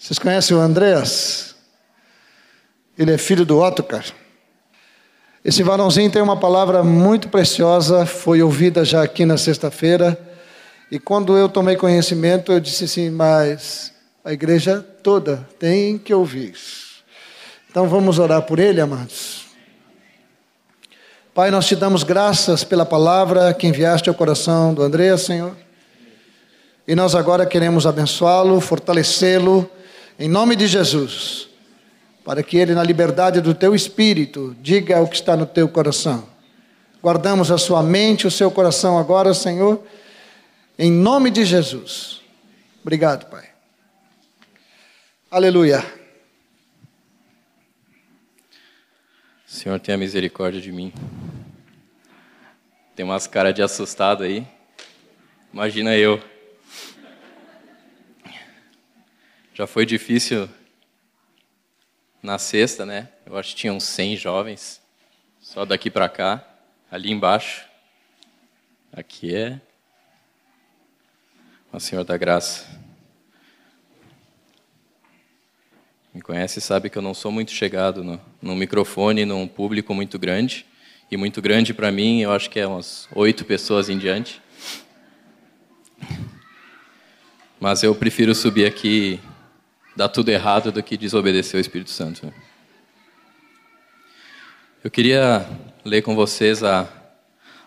[0.00, 1.54] Vocês conhecem o Andreas?
[2.96, 4.02] Ele é filho do Ottokar.
[5.44, 10.18] Esse varãozinho tem uma palavra muito preciosa, foi ouvida já aqui na sexta-feira.
[10.90, 13.92] E quando eu tomei conhecimento, eu disse assim: Mas
[14.24, 16.54] a igreja toda tem que ouvir.
[17.70, 19.44] Então vamos orar por ele, amados.
[21.34, 25.54] Pai, nós te damos graças pela palavra que enviaste ao coração do André, Senhor.
[26.88, 29.70] E nós agora queremos abençoá-lo, fortalecê-lo,
[30.20, 31.48] em nome de Jesus,
[32.22, 36.28] para que ele, na liberdade do teu espírito, diga o que está no teu coração.
[37.02, 39.82] Guardamos a sua mente, o seu coração agora, Senhor,
[40.78, 42.20] em nome de Jesus.
[42.82, 43.48] Obrigado, Pai.
[45.30, 45.82] Aleluia.
[49.46, 50.92] Senhor, tenha misericórdia de mim.
[52.94, 54.46] Tem umas caras de assustado aí.
[55.50, 56.22] Imagina eu.
[59.60, 60.48] Já foi difícil
[62.22, 63.10] na sexta, né?
[63.26, 64.80] Eu acho que tinham 100 jovens,
[65.38, 66.42] só daqui para cá,
[66.90, 67.66] ali embaixo.
[68.90, 69.60] Aqui é
[71.70, 72.66] o Senhor da Graça.
[76.14, 79.92] Me conhece e sabe que eu não sou muito chegado no, no microfone, num público
[79.92, 80.64] muito grande.
[81.10, 84.40] E muito grande para mim, eu acho que é umas oito pessoas em diante.
[87.60, 89.20] Mas eu prefiro subir aqui
[90.00, 92.24] dar tudo errado do que desobedecer o Espírito Santo.
[92.24, 92.32] Né?
[94.82, 95.46] Eu queria
[95.84, 96.88] ler com vocês a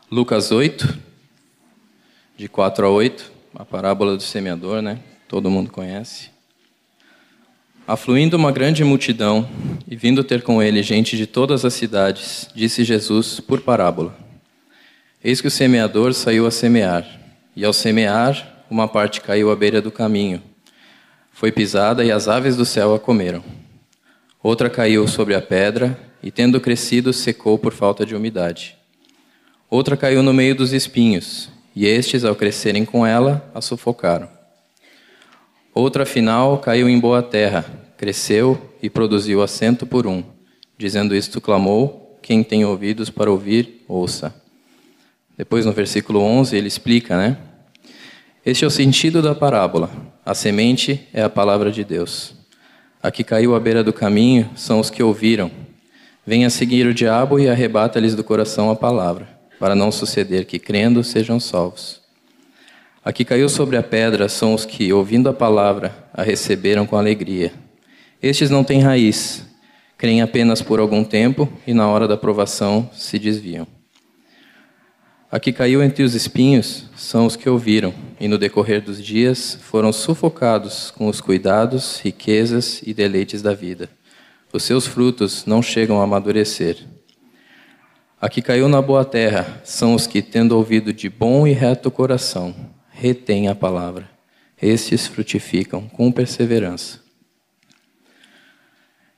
[0.09, 0.97] Lucas 8,
[2.35, 4.97] de 4 a 8, a parábola do semeador, né?
[5.27, 6.31] Todo mundo conhece.
[7.87, 9.47] Afluindo uma grande multidão
[9.87, 14.17] e vindo ter com ele gente de todas as cidades, disse Jesus por parábola:
[15.23, 17.05] Eis que o semeador saiu a semear,
[17.55, 20.41] e ao semear, uma parte caiu à beira do caminho
[21.43, 23.43] foi pisada e as aves do céu a comeram.
[24.41, 28.77] Outra caiu sobre a pedra e, tendo crescido, secou por falta de umidade.
[29.69, 34.29] Outra caiu no meio dos espinhos, e estes, ao crescerem com ela, a sufocaram.
[35.73, 37.65] Outra, afinal, caiu em boa terra,
[37.97, 40.23] cresceu e produziu assento por um.
[40.77, 44.33] Dizendo isto, clamou: Quem tem ouvidos para ouvir, ouça.
[45.37, 47.37] Depois, no versículo 11, ele explica, né?
[48.45, 49.89] Este é o sentido da parábola.
[50.25, 52.35] A semente é a palavra de Deus.
[53.01, 55.49] A que caiu à beira do caminho são os que ouviram.
[56.27, 61.05] Venha seguir o diabo e arrebata-lhes do coração a palavra, para não suceder que, crendo,
[61.05, 62.01] sejam salvos.
[63.03, 66.97] A que caiu sobre a pedra são os que, ouvindo a palavra, a receberam com
[66.97, 67.53] alegria.
[68.21, 69.45] Estes não têm raiz,
[69.97, 73.65] creem apenas por algum tempo e, na hora da provação, se desviam.
[75.33, 79.57] A que caiu entre os espinhos são os que ouviram, e no decorrer dos dias
[79.63, 83.89] foram sufocados com os cuidados, riquezas e deleites da vida.
[84.53, 86.77] Os seus frutos não chegam a amadurecer.
[88.21, 91.89] A que caiu na boa terra são os que, tendo ouvido de bom e reto
[91.89, 92.53] coração,
[92.91, 94.07] retêm a palavra.
[94.61, 97.01] Estes frutificam com perseverança.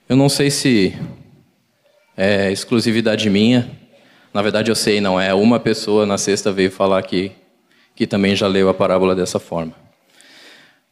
[0.07, 0.95] Eu não sei se
[2.15, 3.83] é exclusividade minha,
[4.35, 5.33] na verdade, eu sei, não é.
[5.33, 7.31] Uma pessoa na sexta veio falar que,
[7.95, 9.73] que também já leu a parábola dessa forma.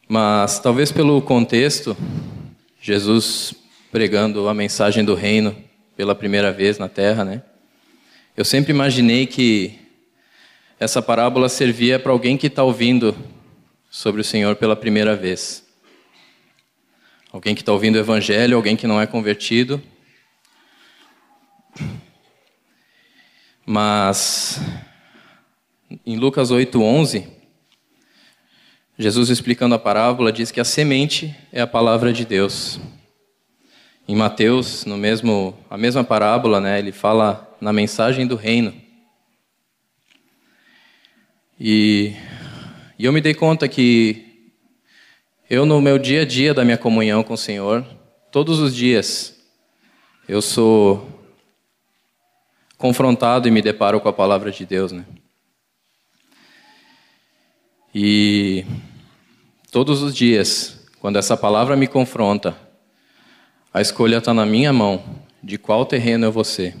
[0.08, 1.94] Mas talvez pelo contexto,
[2.80, 3.54] Jesus
[3.92, 5.54] pregando a mensagem do reino
[5.94, 7.42] pela primeira vez na terra, né?
[8.34, 9.78] Eu sempre imaginei que
[10.80, 13.14] essa parábola servia para alguém que está ouvindo
[13.90, 15.66] sobre o Senhor pela primeira vez.
[17.30, 19.82] Alguém que está ouvindo o Evangelho, alguém que não é convertido
[23.66, 24.60] Mas
[26.04, 27.26] em Lucas 8:11,
[28.98, 32.78] Jesus explicando a parábola diz que a semente é a palavra de Deus.
[34.06, 38.74] Em Mateus, no mesmo a mesma parábola, né, ele fala na mensagem do reino.
[41.58, 42.12] E,
[42.98, 44.52] e eu me dei conta que
[45.48, 47.82] eu no meu dia a dia da minha comunhão com o Senhor,
[48.30, 49.34] todos os dias
[50.28, 51.23] eu sou
[52.84, 55.06] confrontado e me deparo com a palavra de Deus, né?
[57.94, 58.62] E
[59.70, 62.54] todos os dias, quando essa palavra me confronta,
[63.72, 65.02] a escolha está na minha mão
[65.42, 66.76] de qual terreno eu vou ser.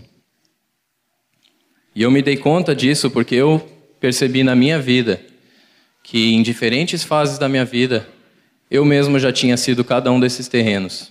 [1.94, 3.66] E eu me dei conta disso porque eu
[3.98, 5.24] percebi na minha vida
[6.02, 8.06] que em diferentes fases da minha vida
[8.70, 11.10] eu mesmo já tinha sido cada um desses terrenos.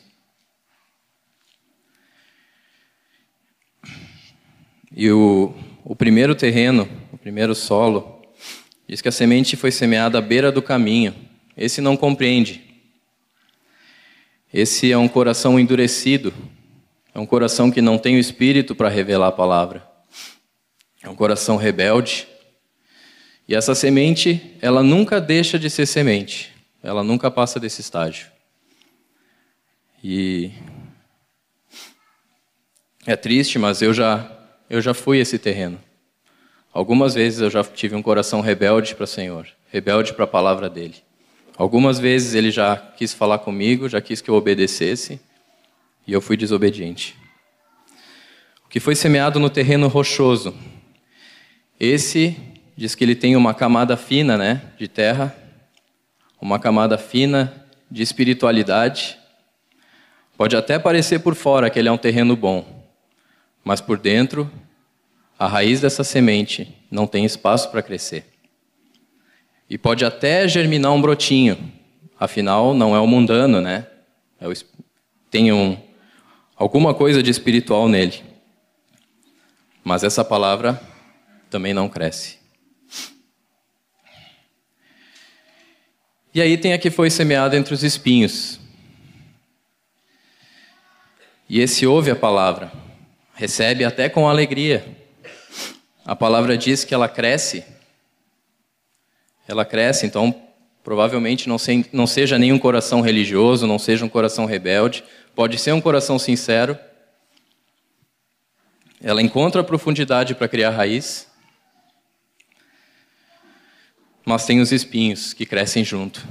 [4.95, 5.54] E o,
[5.84, 8.22] o primeiro terreno, o primeiro solo,
[8.88, 11.16] diz que a semente foi semeada à beira do caminho.
[11.57, 12.62] Esse não compreende.
[14.54, 16.31] Esse é um coração endurecido,
[17.13, 19.88] é um coração que não tem o espírito para revelar a palavra.
[21.01, 22.28] É um coração rebelde.
[23.48, 26.51] E essa semente, ela nunca deixa de ser semente.
[26.84, 28.28] Ela nunca passa desse estágio.
[30.04, 30.51] E
[33.07, 34.33] é triste, mas eu já
[34.74, 35.80] eu já fui esse terreno.
[36.74, 40.68] Algumas vezes eu já tive um coração rebelde para o Senhor, rebelde para a palavra
[40.68, 40.96] dele.
[41.56, 45.22] Algumas vezes ele já quis falar comigo, já quis que eu obedecesse,
[46.08, 47.16] e eu fui desobediente.
[48.66, 50.56] O que foi semeado no terreno rochoso,
[51.80, 52.36] esse
[52.75, 55.36] diz que ele tem uma camada fina, né, de terra,
[56.42, 59.20] uma camada fina de espiritualidade.
[60.36, 62.84] Pode até parecer por fora que ele é um terreno bom,
[63.64, 64.52] mas por dentro,
[65.38, 68.26] a raiz dessa semente não tem espaço para crescer.
[69.70, 71.72] E pode até germinar um brotinho,
[72.20, 73.88] afinal, não é o mundano, né?
[74.40, 74.54] É o,
[75.32, 75.78] tem um,
[76.56, 78.24] alguma coisa de espiritual nele.
[79.84, 80.80] Mas essa palavra
[81.50, 82.38] também não cresce.
[86.34, 88.60] E aí tem a que foi semeada entre os espinhos.
[91.48, 92.72] E esse ouve a palavra,
[93.36, 95.03] recebe até com alegria.
[96.06, 97.64] A palavra diz que ela cresce.
[99.48, 100.44] Ela cresce, então
[100.84, 105.04] provavelmente não, se, não seja nenhum coração religioso, não seja um coração rebelde,
[105.34, 106.78] pode ser um coração sincero.
[109.02, 111.28] Ela encontra profundidade para criar raiz,
[114.26, 116.26] mas tem os espinhos que crescem junto.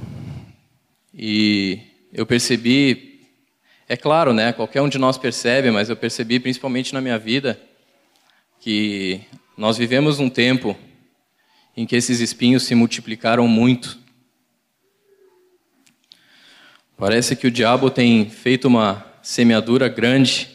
[1.13, 1.79] E
[2.11, 3.13] eu percebi
[3.87, 4.53] é claro, né?
[4.53, 7.59] Qualquer um de nós percebe, mas eu percebi principalmente na minha vida
[8.59, 9.21] que
[9.57, 10.75] nós vivemos um tempo
[11.77, 13.99] em que esses espinhos se multiplicaram muito.
[16.97, 20.49] Parece que o diabo tem feito uma semeadura grande.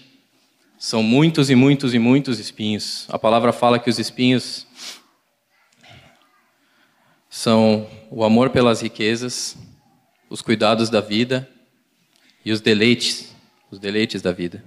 [0.78, 3.06] São muitos e muitos e muitos espinhos.
[3.08, 4.66] A palavra fala que os espinhos
[7.28, 9.56] são o amor pelas riquezas,
[10.30, 11.48] os cuidados da vida
[12.44, 13.34] e os deleites,
[13.70, 14.64] os deleites da vida.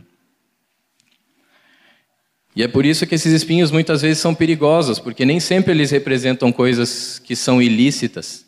[2.55, 5.89] E é por isso que esses espinhos muitas vezes são perigosos, porque nem sempre eles
[5.89, 8.45] representam coisas que são ilícitas.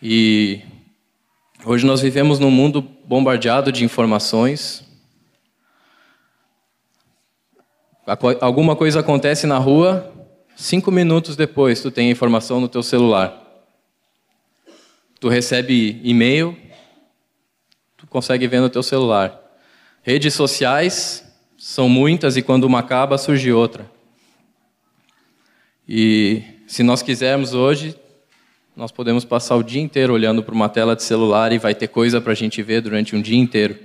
[0.00, 0.60] E
[1.64, 4.84] hoje nós vivemos num mundo bombardeado de informações.
[8.40, 10.12] Alguma coisa acontece na rua,
[10.54, 13.40] cinco minutos depois tu tem a informação no teu celular.
[15.18, 16.56] Tu recebe e-mail,
[18.10, 19.40] consegue ver no teu celular.
[20.02, 21.24] Redes sociais
[21.66, 23.90] são muitas e quando uma acaba surge outra.
[25.88, 27.98] E se nós quisermos hoje,
[28.76, 31.88] nós podemos passar o dia inteiro olhando para uma tela de celular e vai ter
[31.88, 33.78] coisa para a gente ver durante um dia inteiro.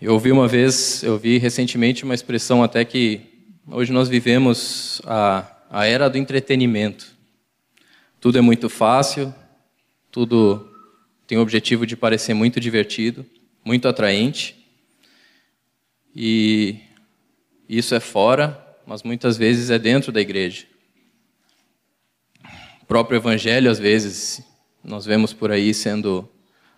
[0.00, 3.20] Eu ouvi uma vez, eu vi recentemente uma expressão até que
[3.68, 7.06] hoje nós vivemos a, a era do entretenimento.
[8.20, 9.32] Tudo é muito fácil,
[10.10, 10.68] tudo
[11.24, 13.24] tem o objetivo de parecer muito divertido,
[13.64, 14.60] muito atraente.
[16.14, 16.80] E
[17.68, 20.66] isso é fora, mas muitas vezes é dentro da igreja.
[22.82, 24.42] O próprio evangelho, às vezes,
[24.84, 26.28] nós vemos por aí sendo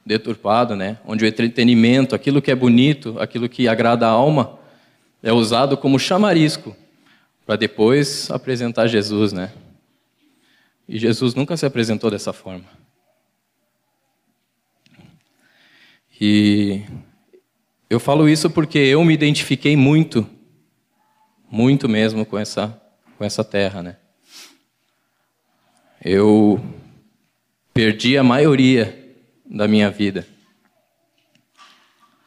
[0.06, 0.98] deturpado, né?
[1.04, 4.58] Onde o entretenimento, aquilo que é bonito, aquilo que agrada a alma,
[5.22, 6.76] é usado como chamarisco
[7.46, 9.52] para depois apresentar Jesus, né?
[10.88, 12.66] E Jesus nunca se apresentou dessa forma.
[16.20, 16.82] E
[17.88, 20.28] eu falo isso porque eu me identifiquei muito,
[21.50, 22.80] muito mesmo com essa,
[23.16, 23.96] com essa terra, né?
[26.02, 26.62] Eu
[27.72, 30.26] perdi a maioria da minha vida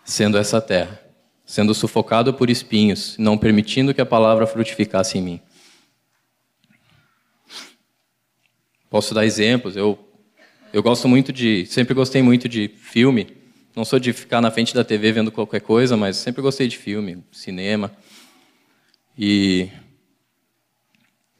[0.04, 1.02] sendo essa terra,
[1.46, 5.42] sendo sufocado por espinhos, não permitindo que a palavra frutificasse em mim.
[8.90, 9.76] Posso dar exemplos.
[9.76, 10.08] Eu
[10.74, 13.28] eu gosto muito de, sempre gostei muito de filme.
[13.78, 16.76] Não sou de ficar na frente da TV vendo qualquer coisa, mas sempre gostei de
[16.76, 17.92] filme, cinema.
[19.16, 19.70] E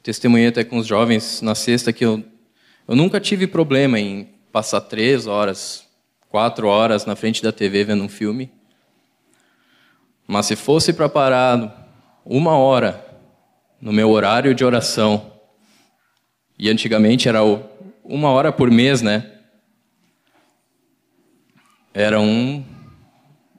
[0.04, 2.22] testemunhei até com os jovens na sexta que eu,
[2.86, 5.84] eu nunca tive problema em passar três horas,
[6.28, 8.52] quatro horas na frente da TV vendo um filme.
[10.24, 11.90] Mas se fosse para parar
[12.24, 13.04] uma hora
[13.80, 15.32] no meu horário de oração,
[16.56, 17.40] e antigamente era
[18.04, 19.37] uma hora por mês, né?
[21.92, 22.64] Era um.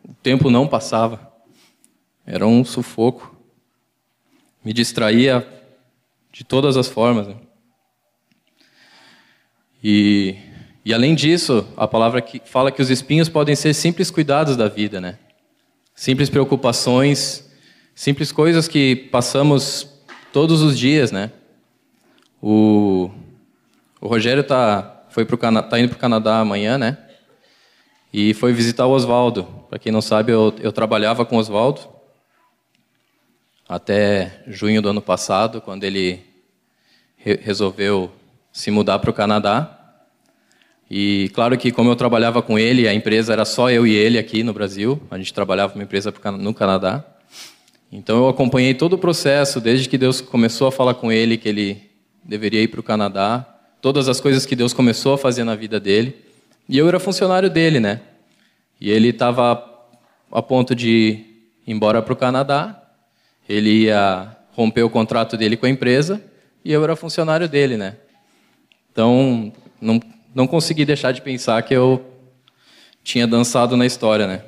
[0.08, 1.32] O tempo não passava.
[2.26, 3.36] Era um sufoco.
[4.64, 5.48] Me distraía
[6.32, 7.28] de todas as formas.
[7.28, 7.36] Né?
[9.84, 10.36] E,
[10.86, 14.68] E além disso, a palavra que fala que os espinhos podem ser simples cuidados da
[14.68, 15.20] vida, né?
[15.94, 17.50] Simples preocupações,
[17.94, 19.88] simples coisas que passamos
[20.32, 21.32] todos os dias, né?
[22.42, 23.12] O,
[24.00, 26.98] o Rogério tá, foi pro tá indo para o Canadá amanhã, né?
[28.12, 29.44] E foi visitar o Oswaldo.
[29.70, 31.82] Para quem não sabe, eu, eu trabalhava com o Oswaldo
[33.68, 36.22] até junho do ano passado, quando ele
[37.16, 38.12] re resolveu
[38.51, 39.75] se mudar para o Canadá.
[40.89, 44.18] E claro que como eu trabalhava com ele, a empresa era só eu e ele
[44.18, 45.00] aqui no Brasil.
[45.12, 47.06] A gente trabalhava uma empresa no Canadá.
[47.92, 51.48] Então eu acompanhei todo o processo, desde que Deus começou a falar com ele que
[51.48, 51.89] ele
[52.24, 53.46] deveria ir para o Canadá,
[53.82, 56.29] todas as coisas que Deus começou a fazer na vida dele.
[56.70, 58.00] E eu era funcionário dele, né?
[58.80, 59.54] E ele estava
[60.32, 62.82] a ponto de ir embora para o Canadá.
[63.48, 66.24] Ele ia romper o contrato dele com a empresa
[66.64, 67.98] e eu era funcionário dele, né?
[68.92, 70.00] Então, não
[70.34, 72.06] não consegui deixar de pensar que eu
[73.04, 74.44] tinha dançado na história, né?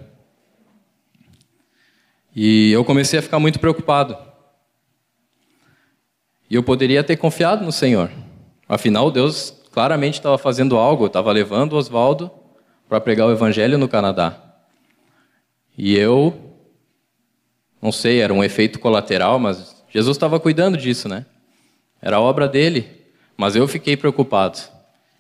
[2.35, 4.15] E eu comecei a ficar muito preocupado.
[6.49, 8.11] E eu poderia ter confiado no Senhor.
[8.69, 12.29] Afinal, Deus claramente estava fazendo algo, estava levando Oswaldo
[12.87, 14.37] para pregar o evangelho no Canadá.
[15.77, 16.57] E eu,
[17.81, 21.25] não sei, era um efeito colateral, mas Jesus estava cuidando disso, né?
[22.01, 23.01] Era obra dele.
[23.37, 24.59] Mas eu fiquei preocupado.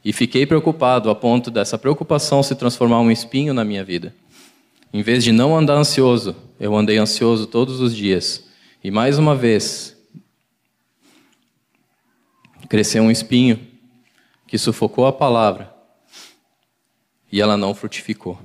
[0.03, 4.13] E fiquei preocupado a ponto dessa preocupação se transformar um espinho na minha vida.
[4.93, 8.45] Em vez de não andar ansioso, eu andei ansioso todos os dias.
[8.83, 9.97] E mais uma vez,
[12.67, 13.70] cresceu um espinho
[14.51, 15.73] que sufocou a palavra
[17.31, 18.37] e ela não frutificou.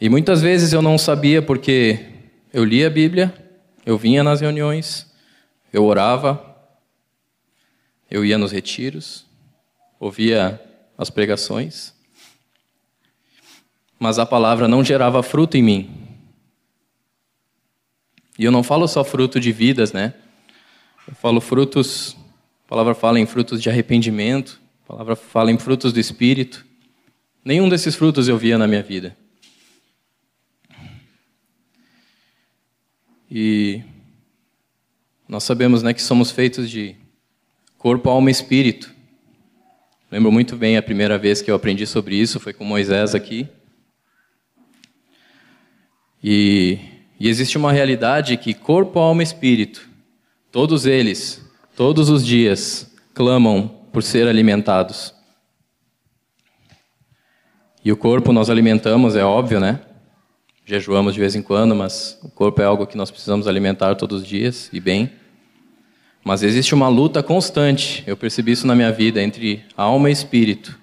[0.00, 2.06] E muitas vezes eu não sabia porque
[2.50, 3.34] eu lia a Bíblia,
[3.84, 5.12] eu vinha nas reuniões,
[5.70, 6.56] eu orava,
[8.10, 9.26] eu ia nos retiros,
[10.00, 10.58] ouvia
[10.96, 11.92] as pregações,
[13.98, 16.08] mas a palavra não gerava fruto em mim.
[18.38, 20.14] E eu não falo só fruto de vidas, né?
[21.06, 22.16] Eu falo frutos,
[22.68, 26.66] a palavra fala em frutos de arrependimento, a palavra fala em frutos do espírito.
[27.42, 29.16] Nenhum desses frutos eu via na minha vida.
[33.30, 33.82] E
[35.26, 36.94] nós sabemos, né, que somos feitos de
[37.78, 38.94] corpo, alma e espírito.
[40.10, 43.48] Lembro muito bem a primeira vez que eu aprendi sobre isso, foi com Moisés aqui.
[46.22, 46.78] E,
[47.18, 49.88] e existe uma realidade que corpo, alma e espírito,
[50.52, 51.47] todos eles,
[51.78, 55.14] todos os dias, clamam por ser alimentados.
[57.84, 59.78] E o corpo nós alimentamos, é óbvio, né?
[60.66, 64.22] Jejuamos de vez em quando, mas o corpo é algo que nós precisamos alimentar todos
[64.22, 65.12] os dias e bem.
[66.24, 70.76] Mas existe uma luta constante, eu percebi isso na minha vida, entre alma e espírito,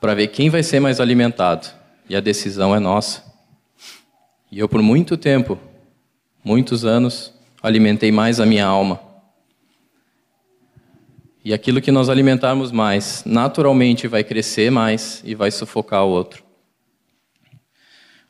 [0.00, 1.68] para ver quem vai ser mais alimentado.
[2.08, 3.22] E a decisão é nossa.
[4.50, 5.58] E eu, por muito tempo,
[6.42, 7.30] muitos anos,
[7.62, 9.09] alimentei mais a minha alma.
[11.44, 16.44] E aquilo que nós alimentarmos mais, naturalmente vai crescer mais e vai sufocar o outro.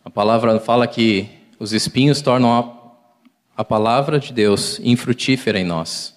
[0.05, 2.81] A palavra fala que os espinhos tornam a
[3.61, 6.17] a palavra de Deus infrutífera em nós.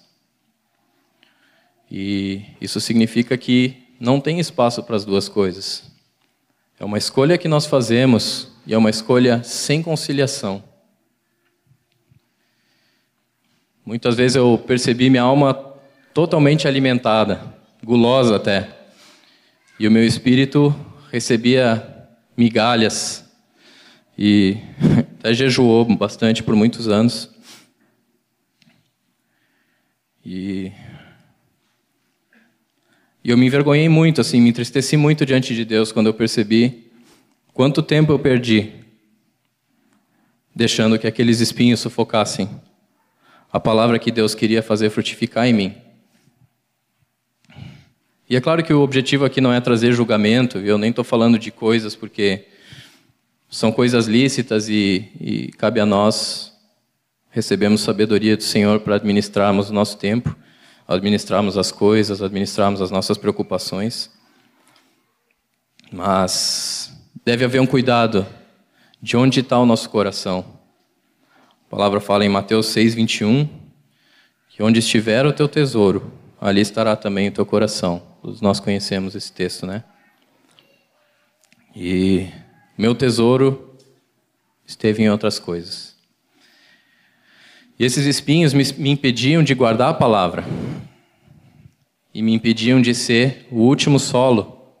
[1.90, 5.92] E isso significa que não tem espaço para as duas coisas.
[6.80, 10.64] É uma escolha que nós fazemos e é uma escolha sem conciliação.
[13.84, 15.73] Muitas vezes eu percebi minha alma
[16.14, 17.42] totalmente alimentada,
[17.82, 18.70] gulosa até,
[19.78, 20.72] e o meu espírito
[21.10, 23.28] recebia migalhas
[24.16, 24.56] e
[25.18, 27.28] até jejuou bastante por muitos anos.
[30.24, 30.70] E,
[33.22, 36.90] e eu me envergonhei muito, assim, me entristeci muito diante de Deus quando eu percebi
[37.52, 38.72] quanto tempo eu perdi
[40.54, 42.48] deixando que aqueles espinhos sufocassem
[43.52, 45.83] a palavra que Deus queria fazer frutificar em mim.
[48.28, 51.38] E é claro que o objetivo aqui não é trazer julgamento, eu nem estou falando
[51.38, 52.46] de coisas porque
[53.50, 56.52] são coisas lícitas e, e cabe a nós
[57.30, 60.34] recebemos sabedoria do Senhor para administrarmos o nosso tempo,
[60.88, 64.10] administrarmos as coisas, administrarmos as nossas preocupações.
[65.92, 66.92] Mas
[67.24, 68.26] deve haver um cuidado
[69.02, 70.44] de onde está o nosso coração.
[71.66, 73.48] A palavra fala em Mateus 6, 21,
[74.48, 78.13] que onde estiver o teu tesouro, ali estará também o teu coração.
[78.24, 79.84] Todos nós conhecemos esse texto, né?
[81.76, 82.26] E
[82.78, 83.76] meu tesouro
[84.64, 85.94] esteve em outras coisas.
[87.78, 90.42] E esses espinhos me, me impediam de guardar a palavra.
[92.14, 94.72] e me impediam de ser o último solo,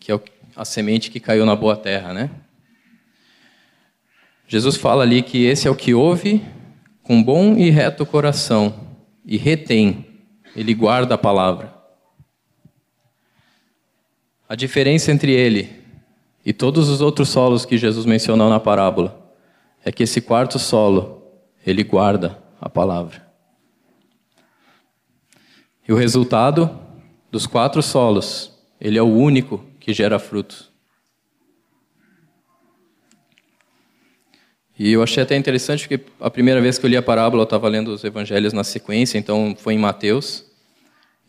[0.00, 0.20] que é
[0.56, 2.30] a semente que caiu na boa terra, né?
[4.48, 6.44] Jesus fala ali que esse é o que ouve
[7.00, 10.04] com bom e reto coração e retém,
[10.56, 11.71] ele guarda a palavra.
[14.52, 15.80] A diferença entre ele
[16.44, 19.32] e todos os outros solos que Jesus mencionou na parábola
[19.82, 21.22] é que esse quarto solo,
[21.66, 23.26] ele guarda a palavra.
[25.88, 26.68] E o resultado
[27.30, 30.70] dos quatro solos, ele é o único que gera frutos.
[34.78, 37.44] E eu achei até interessante porque a primeira vez que eu li a parábola, eu
[37.44, 40.44] estava lendo os evangelhos na sequência, então foi em Mateus.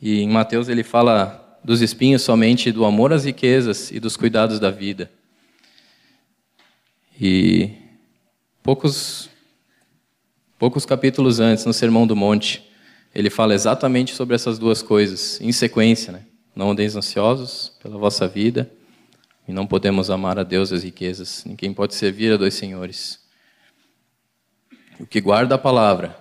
[0.02, 4.60] E em Mateus ele fala dos espinhos somente do amor às riquezas e dos cuidados
[4.60, 5.10] da vida.
[7.20, 7.72] E
[8.62, 9.30] poucos
[10.58, 12.64] poucos capítulos antes, no Sermão do Monte,
[13.14, 16.26] ele fala exatamente sobre essas duas coisas, em sequência, né?
[16.56, 18.72] Não andeis ansiosos pela vossa vida,
[19.48, 21.44] e não podemos amar a Deus as riquezas.
[21.46, 23.20] Ninguém pode servir a dois senhores.
[25.00, 26.18] O que guarda a palavra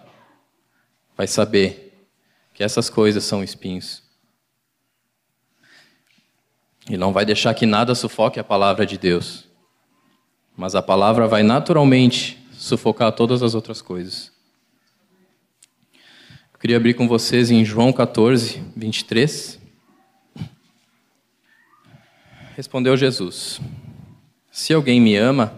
[1.17, 2.07] vai saber
[2.53, 4.03] que essas coisas são espinhos.
[6.89, 9.49] E não vai deixar que nada sufoque a palavra de Deus.
[10.57, 14.33] Mas a palavra vai naturalmente sufocar todas as outras coisas.
[16.53, 19.61] Eu queria abrir com vocês em João 14, 23.
[22.57, 23.61] Respondeu Jesus:
[24.51, 25.55] Se alguém me ama,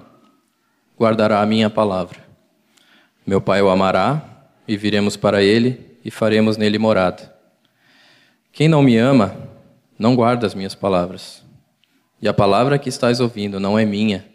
[0.99, 2.25] guardará a minha palavra
[3.26, 4.23] meu Pai o amará,
[4.69, 7.35] e viremos para ele e faremos nele morada.
[8.52, 9.37] Quem não me ama,
[9.98, 11.44] não guarda as minhas palavras.
[12.20, 14.26] E a palavra que estás ouvindo não é minha,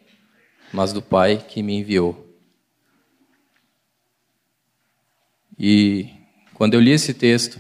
[0.72, 2.28] mas do Pai que me enviou.
[5.58, 6.10] E
[6.54, 7.60] quando eu li esse texto,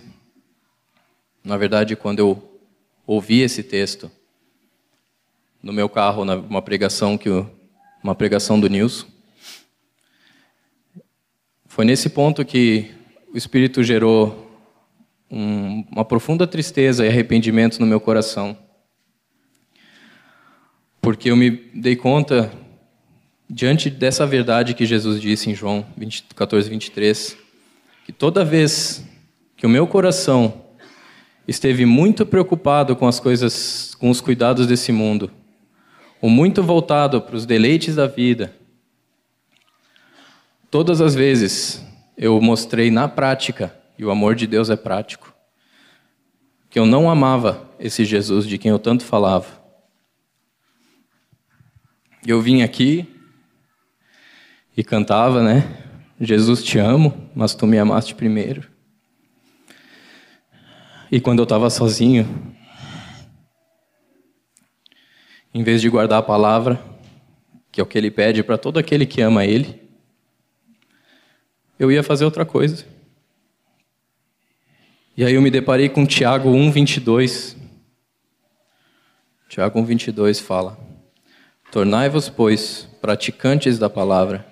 [1.44, 2.62] na verdade, quando eu
[3.06, 4.12] ouvi esse texto
[5.62, 7.30] no meu carro, numa pregação que
[8.04, 9.08] uma pregação do Nilson,
[11.65, 12.91] foi nesse ponto que
[13.34, 14.49] o Espírito gerou
[15.30, 18.58] um, uma profunda tristeza e arrependimento no meu coração.
[21.02, 22.52] Porque eu me dei conta,
[23.50, 27.38] diante dessa verdade que Jesus disse em João 20, 14, 23,
[28.06, 29.06] que toda vez
[29.56, 30.65] que o meu coração
[31.48, 35.32] esteve muito preocupado com as coisas, com os cuidados desse mundo,
[36.22, 38.54] ou muito voltado para os deleites da vida,
[40.72, 41.84] Todas as vezes
[42.15, 45.36] eu mostrei na prática, e o amor de Deus é prático,
[46.70, 49.62] que eu não amava esse Jesus de quem eu tanto falava.
[52.26, 53.14] Eu vim aqui
[54.78, 55.84] e cantava, né?
[56.18, 58.70] Jesus te amo, mas tu me amaste primeiro.
[61.12, 62.56] E quando eu estava sozinho,
[65.54, 66.82] em vez de guardar a palavra,
[67.70, 69.90] que é o que ele pede para todo aquele que ama ele,
[71.78, 72.99] eu ia fazer outra coisa.
[75.19, 77.53] E aí eu me deparei com Tiago 1:22.
[79.49, 80.79] Tiago 1:22 fala:
[81.73, 84.47] Tornai-vos, pois, praticantes da palavra,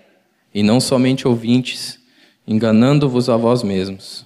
[0.53, 1.97] e não somente ouvintes,
[2.45, 4.25] enganando-vos a vós mesmos.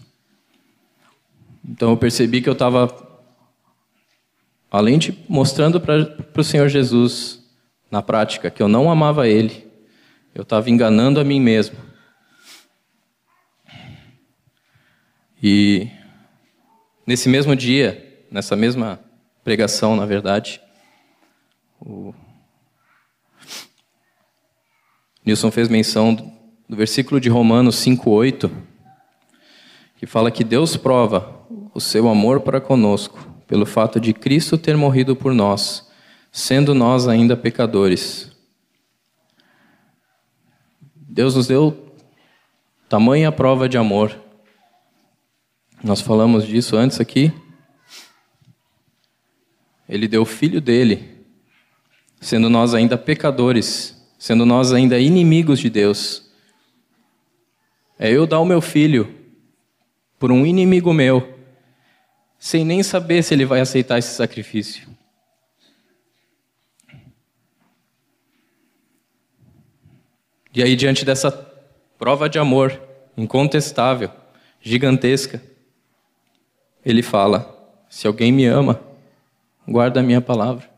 [1.63, 2.89] Então eu percebi que eu estava,
[4.71, 7.47] além de mostrando para o Senhor Jesus,
[7.91, 9.71] na prática, que eu não amava Ele,
[10.33, 11.77] eu estava enganando a mim mesmo
[15.43, 16.00] E
[17.05, 18.99] nesse mesmo dia, nessa mesma
[19.43, 20.61] pregação, na verdade,
[21.79, 22.13] o
[25.25, 26.15] Nilson fez menção
[26.67, 28.49] do versículo de Romanos 5:8,
[29.97, 34.77] que fala que Deus prova o seu amor para conosco pelo fato de Cristo ter
[34.77, 35.91] morrido por nós,
[36.31, 38.31] sendo nós ainda pecadores.
[40.95, 41.93] Deus nos deu
[42.87, 44.17] tamanha prova de amor
[45.83, 47.33] nós falamos disso antes aqui.
[49.89, 51.25] Ele deu o filho dele,
[52.19, 56.29] sendo nós ainda pecadores, sendo nós ainda inimigos de Deus.
[57.97, 59.13] É eu dar o meu filho
[60.19, 61.37] por um inimigo meu,
[62.37, 64.87] sem nem saber se ele vai aceitar esse sacrifício.
[70.53, 71.31] E aí, diante dessa
[71.97, 72.79] prova de amor
[73.17, 74.11] incontestável,
[74.61, 75.50] gigantesca,
[76.85, 78.81] ele fala: Se alguém me ama,
[79.67, 80.69] guarda a minha palavra.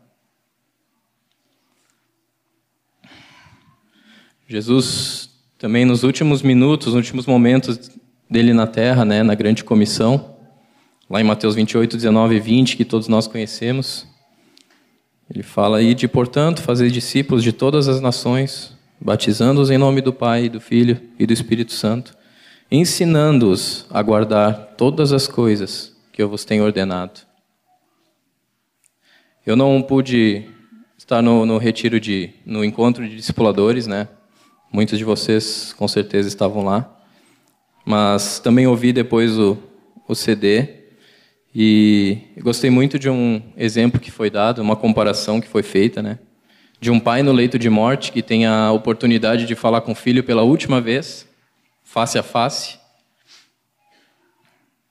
[4.46, 7.90] Jesus também nos últimos minutos, nos últimos momentos
[8.30, 10.34] dele na terra, né, na grande comissão,
[11.08, 14.06] Lá em Mateus 28, 19 e 20, que todos nós conhecemos,
[15.30, 20.14] ele fala aí de, portanto, fazer discípulos de todas as nações, batizando-os em nome do
[20.14, 22.16] Pai, do Filho e do Espírito Santo,
[22.70, 27.22] ensinando-os a guardar todas as coisas que eu vos tenho ordenado.
[29.44, 30.48] Eu não pude
[30.96, 34.06] estar no, no retiro de, no encontro de discipuladores, né?
[34.72, 36.88] Muitos de vocês com certeza estavam lá,
[37.84, 39.58] mas também ouvi depois o,
[40.06, 40.84] o CD
[41.52, 46.20] e gostei muito de um exemplo que foi dado, uma comparação que foi feita, né?
[46.80, 49.96] De um pai no leito de morte que tem a oportunidade de falar com o
[49.96, 51.26] filho pela última vez,
[51.82, 52.78] face a face.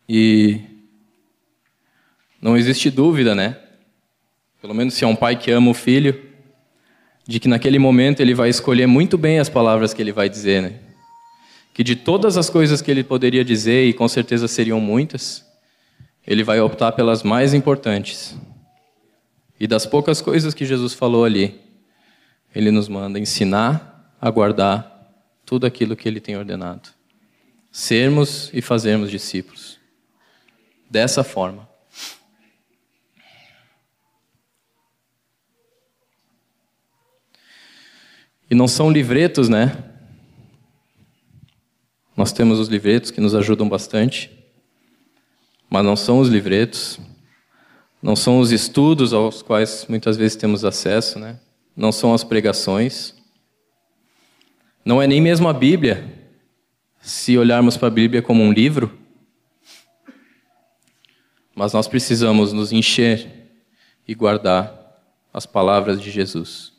[0.07, 0.72] E
[2.43, 3.57] não existe dúvida, né?
[4.61, 6.29] Pelo menos se é um pai que ama o filho,
[7.25, 10.61] de que naquele momento ele vai escolher muito bem as palavras que ele vai dizer,
[10.61, 10.79] né?
[11.73, 15.49] Que de todas as coisas que ele poderia dizer, e com certeza seriam muitas,
[16.27, 18.35] ele vai optar pelas mais importantes.
[19.57, 21.61] E das poucas coisas que Jesus falou ali,
[22.53, 26.89] ele nos manda ensinar a guardar tudo aquilo que ele tem ordenado.
[27.71, 29.79] Sermos e fazermos discípulos.
[30.89, 31.71] Dessa forma.
[38.53, 39.75] E não são livretos, né?
[42.15, 44.29] Nós temos os livretos que nos ajudam bastante,
[45.67, 46.99] mas não são os livretos,
[47.99, 51.39] não são os estudos aos quais muitas vezes temos acesso, né?
[51.75, 53.15] Não são as pregações,
[54.85, 56.31] não é nem mesmo a Bíblia.
[57.01, 58.95] Se olharmos para a Bíblia como um livro,
[61.55, 63.49] mas nós precisamos nos encher
[64.07, 65.01] e guardar
[65.33, 66.72] as palavras de Jesus.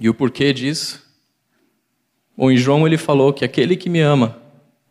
[0.00, 1.04] E o porquê disso?
[2.36, 4.40] Bom, em João ele falou que aquele que me ama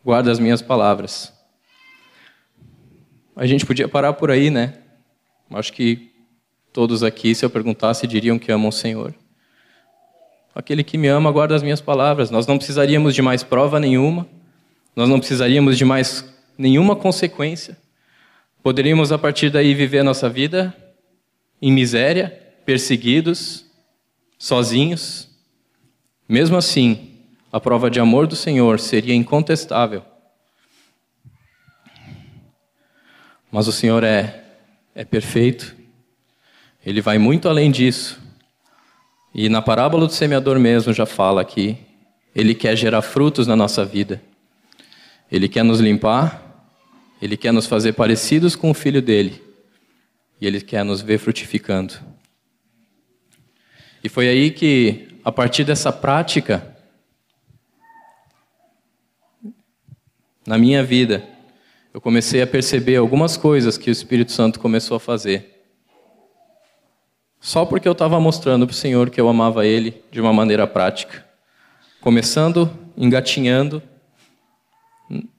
[0.03, 1.33] guarda as minhas palavras.
[3.35, 4.79] A gente podia parar por aí, né?
[5.51, 6.11] Acho que
[6.73, 9.13] todos aqui, se eu perguntasse, diriam que amam o Senhor.
[10.55, 12.31] Aquele que me ama guarda as minhas palavras.
[12.31, 14.27] Nós não precisaríamos de mais prova nenhuma,
[14.95, 16.25] nós não precisaríamos de mais
[16.57, 17.77] nenhuma consequência.
[18.63, 20.75] Poderíamos, a partir daí, viver a nossa vida
[21.61, 22.29] em miséria,
[22.65, 23.66] perseguidos,
[24.37, 25.29] sozinhos.
[26.27, 27.15] Mesmo assim,
[27.51, 30.03] a prova de amor do Senhor seria incontestável.
[33.51, 34.43] Mas o Senhor é,
[34.93, 35.75] é perfeito,
[36.85, 38.21] ele vai muito além disso.
[39.33, 41.77] E na parábola do semeador mesmo já fala que
[42.35, 44.21] ele quer gerar frutos na nossa vida.
[45.31, 46.69] Ele quer nos limpar,
[47.21, 49.43] ele quer nos fazer parecidos com o filho dele.
[50.39, 51.95] E ele quer nos ver frutificando.
[54.07, 56.73] E foi aí que, a partir dessa prática,
[60.47, 61.27] na minha vida,
[61.93, 65.61] eu comecei a perceber algumas coisas que o Espírito Santo começou a fazer.
[67.41, 70.65] Só porque eu estava mostrando para o Senhor que eu amava Ele de uma maneira
[70.65, 71.25] prática.
[71.99, 73.83] Começando, engatinhando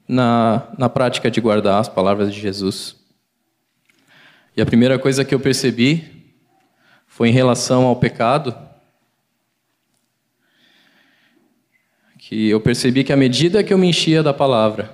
[0.07, 2.95] na, na prática de guardar as palavras de Jesus.
[4.55, 6.18] E a primeira coisa que eu percebi
[7.19, 8.55] foi em relação ao pecado,
[12.17, 14.89] que eu percebi que à medida que eu me enchia da palavra,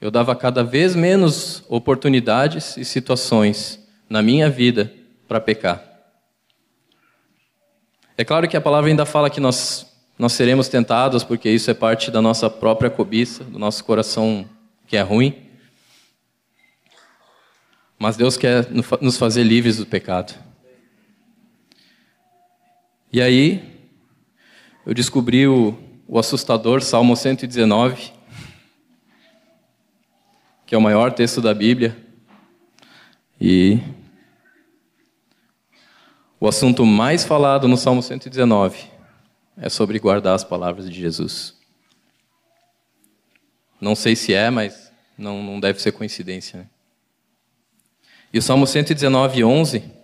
[0.00, 4.94] eu dava cada vez menos oportunidades e situações na minha vida
[5.28, 5.84] para pecar.
[8.16, 11.74] É claro que a palavra ainda fala que nós, nós seremos tentados, porque isso é
[11.74, 14.48] parte da nossa própria cobiça, do nosso coração
[14.86, 15.50] que é ruim.
[17.98, 18.68] Mas Deus quer
[19.02, 20.50] nos fazer livres do pecado.
[23.14, 23.62] E aí,
[24.86, 25.76] eu descobri o,
[26.08, 28.10] o assustador Salmo 119,
[30.64, 31.94] que é o maior texto da Bíblia.
[33.38, 33.78] E
[36.40, 38.90] o assunto mais falado no Salmo 119
[39.58, 41.54] é sobre guardar as palavras de Jesus.
[43.78, 46.60] Não sei se é, mas não, não deve ser coincidência.
[46.60, 46.66] Né?
[48.32, 50.01] E o Salmo 119, 11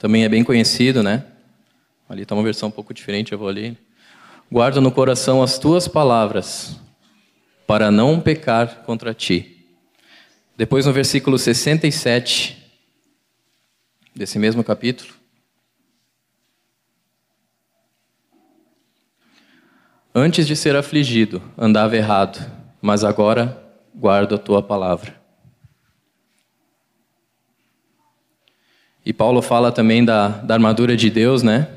[0.00, 1.26] também é bem conhecido, né?
[2.08, 3.76] Ali está uma versão um pouco diferente, eu vou ali.
[4.50, 6.80] Guarda no coração as tuas palavras,
[7.66, 9.62] para não pecar contra ti.
[10.56, 12.56] Depois, no versículo 67
[14.16, 15.12] desse mesmo capítulo.
[20.14, 23.62] Antes de ser afligido, andava errado, mas agora
[23.94, 25.19] guardo a tua palavra.
[29.04, 31.68] E Paulo fala também da, da armadura de Deus, né?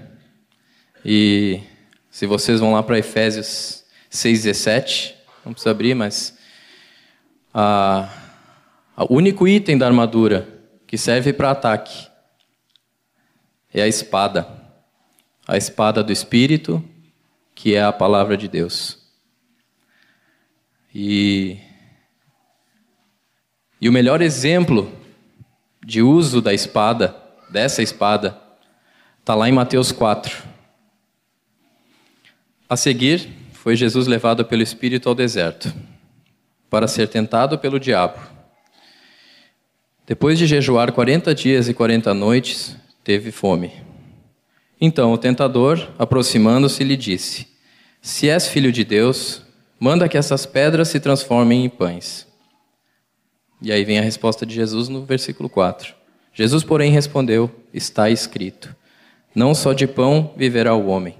[1.06, 1.62] E
[2.10, 6.38] se vocês vão lá para Efésios 6,17, não precisa abrir, mas
[8.98, 10.48] o único item da armadura
[10.86, 12.08] que serve para ataque
[13.74, 14.48] é a espada.
[15.48, 16.84] A espada do Espírito,
[17.56, 19.00] que é a palavra de Deus.
[20.94, 21.58] E,
[23.82, 24.92] e o melhor exemplo
[25.86, 27.16] de uso da espada,
[27.50, 28.40] dessa espada,
[29.20, 30.44] está lá em Mateus 4.
[32.70, 35.74] A seguir, foi Jesus levado pelo Espírito ao deserto,
[36.70, 38.20] para ser tentado pelo diabo.
[40.06, 43.72] Depois de jejuar quarenta dias e quarenta noites, teve fome.
[44.82, 47.48] Então o tentador, aproximando-se, lhe disse:
[48.02, 49.42] Se és filho de Deus,
[49.80, 52.28] manda que essas pedras se transformem em pães.
[53.64, 55.96] E aí vem a resposta de Jesus no versículo 4.
[56.34, 58.76] Jesus, porém, respondeu: Está escrito:
[59.34, 61.16] Não só de pão viverá o homem,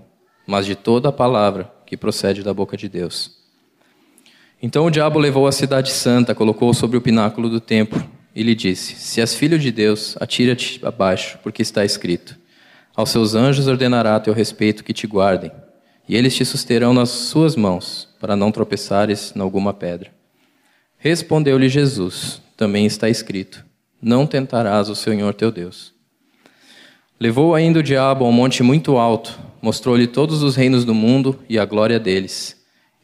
[0.46, 3.32] mas de toda a palavra que procede da boca de Deus.
[4.62, 8.04] Então o diabo levou a cidade santa, colocou-o sobre o pináculo do templo
[8.36, 12.38] e lhe disse: Se és filho de Deus, atira-te abaixo, porque está escrito:
[12.94, 15.52] Aos seus anjos ordenará a teu respeito que te guardem,
[16.10, 20.12] e eles te susterão nas suas mãos, para não tropeçares em alguma pedra.
[21.04, 23.66] Respondeu-lhe Jesus: Também está escrito:
[24.02, 25.94] Não tentarás o Senhor teu Deus.
[27.20, 31.38] Levou ainda o diabo a um monte muito alto, mostrou-lhe todos os reinos do mundo
[31.50, 32.56] e a glória deles,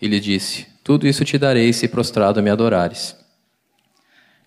[0.02, 3.18] e lhe disse: Tudo isso te darei se prostrado me adorares.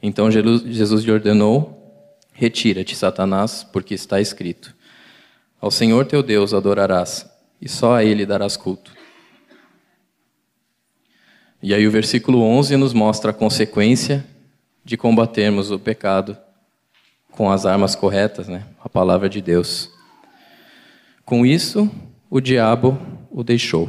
[0.03, 4.75] Então Jesus lhe ordenou: Retira-te, Satanás, porque está escrito:
[5.61, 9.02] Ao Senhor teu Deus adorarás, e só a ele darás culto.
[11.63, 14.27] E aí o versículo 11 nos mostra a consequência
[14.85, 16.37] de combatermos o pecado
[17.31, 18.67] com as armas corretas, né?
[18.83, 19.89] A palavra de Deus.
[21.25, 21.89] Com isso,
[22.29, 22.99] o diabo
[23.31, 23.89] o deixou.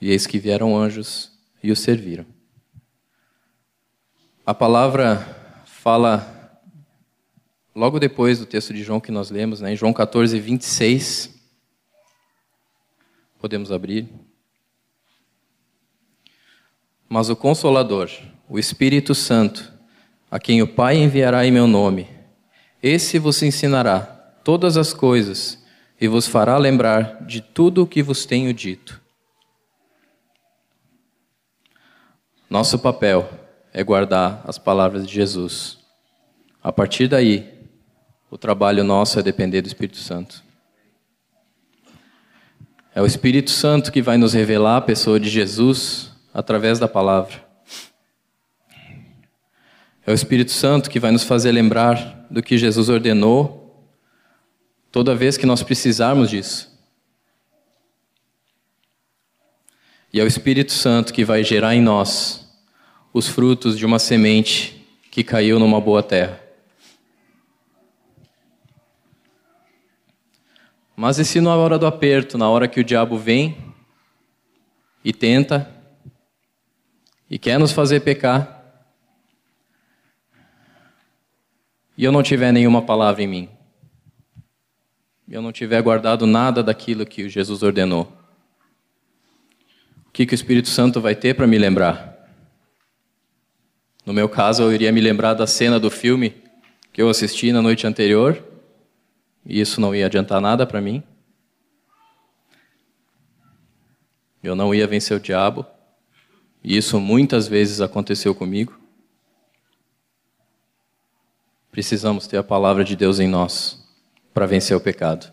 [0.00, 2.24] E eis que vieram anjos e o serviram.
[4.46, 6.60] A palavra fala
[7.74, 11.34] logo depois do texto de João que nós lemos, né, em João 14, 26.
[13.40, 14.08] Podemos abrir.
[17.14, 18.10] Mas o Consolador,
[18.48, 19.72] o Espírito Santo,
[20.28, 22.08] a quem o Pai enviará em meu nome,
[22.82, 24.00] esse vos ensinará
[24.42, 25.64] todas as coisas
[26.00, 29.00] e vos fará lembrar de tudo o que vos tenho dito.
[32.50, 33.30] Nosso papel
[33.72, 35.78] é guardar as palavras de Jesus.
[36.60, 37.48] A partir daí,
[38.28, 40.42] o trabalho nosso é depender do Espírito Santo.
[42.92, 47.46] É o Espírito Santo que vai nos revelar a pessoa de Jesus através da palavra.
[50.04, 53.88] É o Espírito Santo que vai nos fazer lembrar do que Jesus ordenou
[54.90, 56.74] toda vez que nós precisarmos disso.
[60.12, 62.46] E é o Espírito Santo que vai gerar em nós
[63.12, 66.40] os frutos de uma semente que caiu numa boa terra.
[70.96, 73.56] Mas e se na hora do aperto, na hora que o diabo vem
[75.04, 75.73] e tenta
[77.34, 78.62] e quer nos fazer pecar,
[81.98, 83.48] e eu não tiver nenhuma palavra em mim,
[85.28, 88.02] eu não tiver guardado nada daquilo que Jesus ordenou,
[90.06, 92.24] o que, que o Espírito Santo vai ter para me lembrar?
[94.06, 96.40] No meu caso, eu iria me lembrar da cena do filme
[96.92, 98.40] que eu assisti na noite anterior,
[99.44, 101.02] e isso não ia adiantar nada para mim.
[104.40, 105.66] Eu não ia vencer o diabo,
[106.64, 108.80] e isso muitas vezes aconteceu comigo.
[111.70, 113.86] Precisamos ter a palavra de Deus em nós
[114.32, 115.30] para vencer o pecado.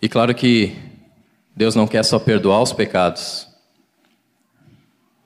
[0.00, 0.76] E claro que
[1.54, 3.48] Deus não quer só perdoar os pecados,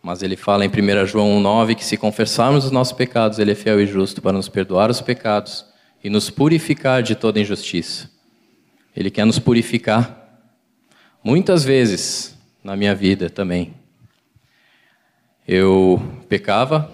[0.02, 3.54] mas ele fala em 1 João 1,9 que se confessarmos os nossos pecados, ele é
[3.54, 5.66] fiel e justo para nos perdoar os pecados
[6.02, 8.10] e nos purificar de toda injustiça.
[8.96, 10.42] Ele quer nos purificar.
[11.22, 12.33] Muitas vezes
[12.64, 13.74] na minha vida também.
[15.46, 16.90] Eu pecava,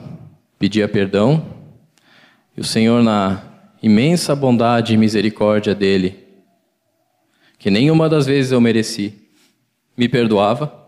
[0.58, 1.46] pedia perdão,
[2.56, 3.42] e o Senhor, na
[3.82, 6.26] imensa bondade e misericórdia dele,
[7.58, 9.14] que nenhuma das vezes eu mereci,
[9.96, 10.80] me perdoava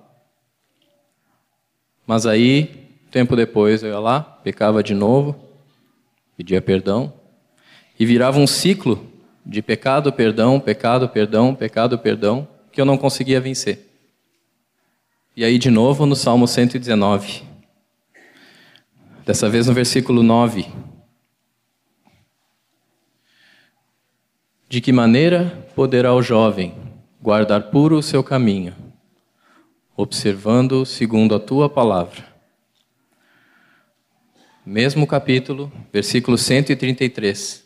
[2.07, 5.37] mas aí, tempo depois, eu ia lá, pecava de novo,
[6.37, 7.13] pedia perdão,
[7.99, 9.07] e virava um ciclo
[9.47, 13.92] de pecado, perdão, pecado, perdão, pecado, perdão, que eu não conseguia vencer.
[15.37, 17.43] E aí, de novo, no Salmo 119.
[19.25, 20.67] Dessa vez no versículo 9.
[24.69, 26.75] De que maneira poderá o jovem
[27.21, 28.75] guardar puro o seu caminho?
[29.97, 32.27] observando segundo a tua palavra.
[34.65, 37.65] Mesmo capítulo, versículo 133.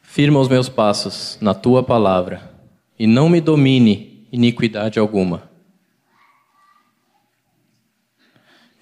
[0.00, 2.52] Firma os meus passos na tua palavra,
[2.98, 5.48] e não me domine iniquidade alguma.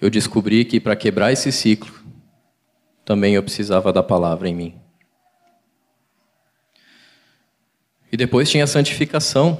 [0.01, 1.93] Eu descobri que para quebrar esse ciclo,
[3.05, 4.75] também eu precisava da palavra em mim.
[8.11, 9.59] E depois tinha a santificação,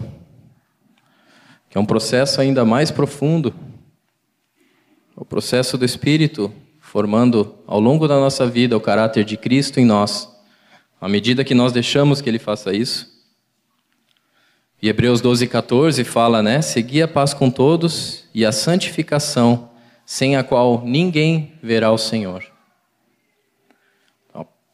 [1.69, 3.53] que é um processo ainda mais profundo.
[5.15, 9.85] O processo do Espírito formando ao longo da nossa vida o caráter de Cristo em
[9.85, 10.27] nós,
[10.99, 13.12] à medida que nós deixamos que Ele faça isso.
[14.83, 16.61] E Hebreus 12, 14 fala, né?
[16.61, 19.69] Segui a paz com todos e a santificação,
[20.05, 22.43] sem a qual ninguém verá o Senhor.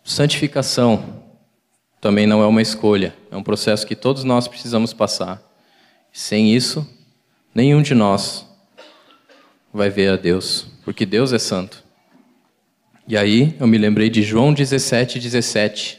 [0.04, 1.22] Santificação
[2.02, 5.44] também não é uma escolha, é um processo que todos nós precisamos passar.
[6.12, 6.90] Sem isso,
[7.54, 8.48] nenhum de nós
[9.72, 11.84] vai ver a Deus, porque Deus é santo.
[13.08, 15.99] E aí eu me lembrei de João 17, 17,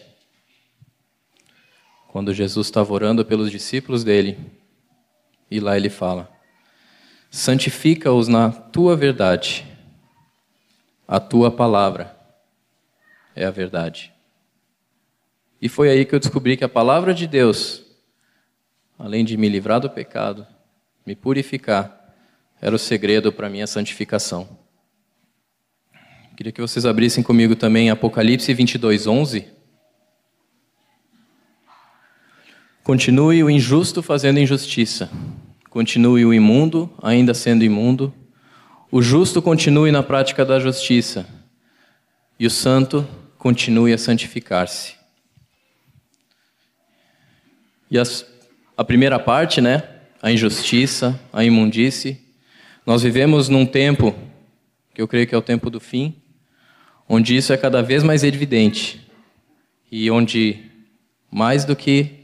[2.13, 4.37] quando Jesus estava orando pelos discípulos dele,
[5.49, 6.29] e lá ele fala:
[7.31, 9.65] Santifica-os na tua verdade,
[11.07, 12.17] a tua palavra
[13.35, 14.13] é a verdade.
[15.63, 17.85] E foi aí que eu descobri que a palavra de Deus,
[18.99, 20.47] além de me livrar do pecado,
[21.07, 22.13] me purificar,
[22.61, 24.59] era o segredo para minha santificação.
[26.37, 29.60] Queria que vocês abrissem comigo também Apocalipse 22, 11.
[32.91, 35.09] Continue o injusto fazendo injustiça.
[35.69, 38.13] Continue o imundo ainda sendo imundo.
[38.91, 41.25] O justo continue na prática da justiça.
[42.37, 43.07] E o santo
[43.39, 44.95] continue a santificar-se.
[47.89, 48.27] E as,
[48.77, 49.85] a primeira parte, né?
[50.21, 52.21] A injustiça, a imundície.
[52.85, 54.13] Nós vivemos num tempo,
[54.93, 56.17] que eu creio que é o tempo do fim,
[57.09, 59.09] onde isso é cada vez mais evidente.
[59.93, 60.65] E onde,
[61.31, 62.19] mais do que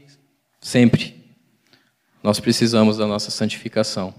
[0.59, 1.35] sempre,
[2.23, 4.13] nós precisamos da nossa santificação.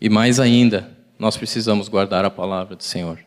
[0.00, 3.18] E mais ainda, nós precisamos guardar a palavra do Senhor.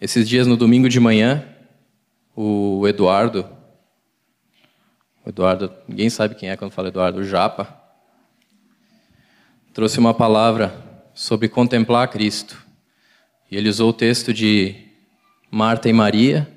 [0.00, 1.46] Esses dias no domingo de manhã,
[2.34, 3.48] o Eduardo,
[5.24, 7.78] o Eduardo, ninguém sabe quem é quando fala Eduardo, o Japa,
[9.72, 10.74] trouxe uma palavra
[11.14, 12.64] sobre contemplar Cristo.
[13.50, 14.74] E ele usou o texto de
[15.50, 16.48] Marta e Maria,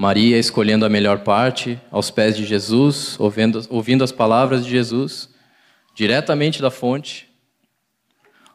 [0.00, 5.28] Maria escolhendo a melhor parte, aos pés de Jesus, ouvindo, ouvindo as palavras de Jesus,
[5.92, 7.28] diretamente da fonte.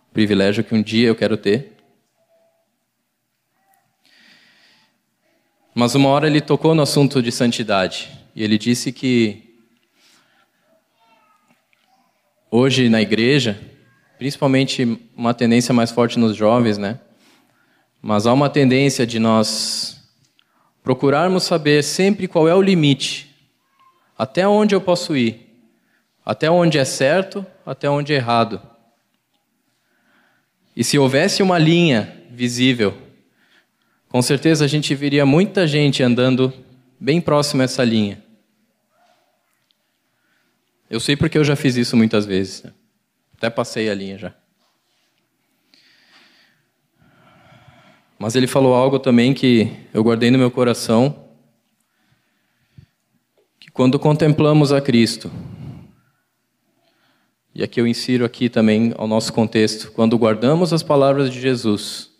[0.09, 1.73] O privilégio que um dia eu quero ter.
[5.75, 9.57] Mas uma hora ele tocou no assunto de santidade e ele disse que
[12.49, 13.61] hoje na igreja,
[14.17, 17.01] principalmente uma tendência mais forte nos jovens, né?
[18.01, 19.92] Mas há uma tendência de nós
[20.83, 23.33] procurarmos saber sempre qual é o limite,
[24.17, 25.49] até onde eu posso ir,
[26.25, 28.61] até onde é certo, até onde é errado.
[30.75, 32.97] E se houvesse uma linha visível
[34.13, 36.53] com certeza a gente viria muita gente andando
[36.99, 38.23] bem próximo a essa linha.
[40.87, 42.61] Eu sei porque eu já fiz isso muitas vezes.
[42.61, 42.71] Né?
[43.35, 44.35] Até passei a linha já.
[48.23, 51.13] Mas ele falou algo também que eu guardei no meu coração,
[53.59, 55.29] que quando contemplamos a Cristo,
[57.53, 62.11] e aqui eu insiro aqui também ao nosso contexto, quando guardamos as palavras de Jesus,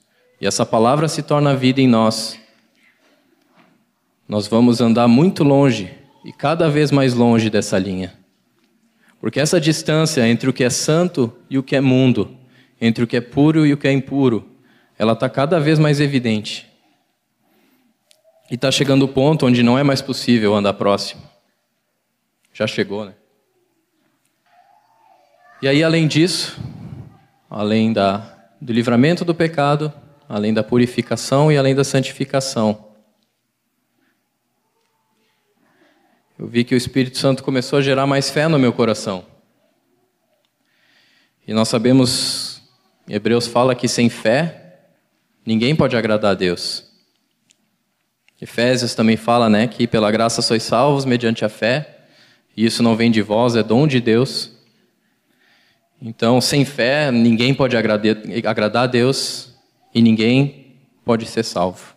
[0.42, 2.38] e essa palavra se torna vida em nós,
[4.28, 5.90] nós vamos andar muito longe
[6.26, 8.14] e cada vez mais longe dessa linha.
[9.22, 12.36] Porque essa distância entre o que é santo e o que é mundo,
[12.82, 14.52] entre o que é puro e o que é impuro,
[14.98, 16.72] ela está cada vez mais evidente.
[18.50, 21.22] E está chegando o ponto onde não é mais possível andar próximo.
[22.54, 23.14] Já chegou, né?
[25.62, 26.60] E aí, além disso,
[27.50, 29.92] além da, do livramento do pecado,
[30.28, 32.92] além da purificação e além da santificação.
[36.38, 39.26] Eu vi que o Espírito Santo começou a gerar mais fé no meu coração.
[41.48, 42.62] E nós sabemos,
[43.08, 44.63] Hebreus fala que sem fé
[45.46, 46.92] ninguém pode agradar a Deus.
[48.42, 52.06] Efésios também fala, né, que pela graça sois salvos mediante a fé,
[52.56, 54.52] e isso não vem de vós, é dom de Deus.
[56.02, 59.54] Então, sem fé, ninguém pode agradar a Deus,
[59.94, 60.76] e ninguém
[61.06, 61.96] pode ser salvo.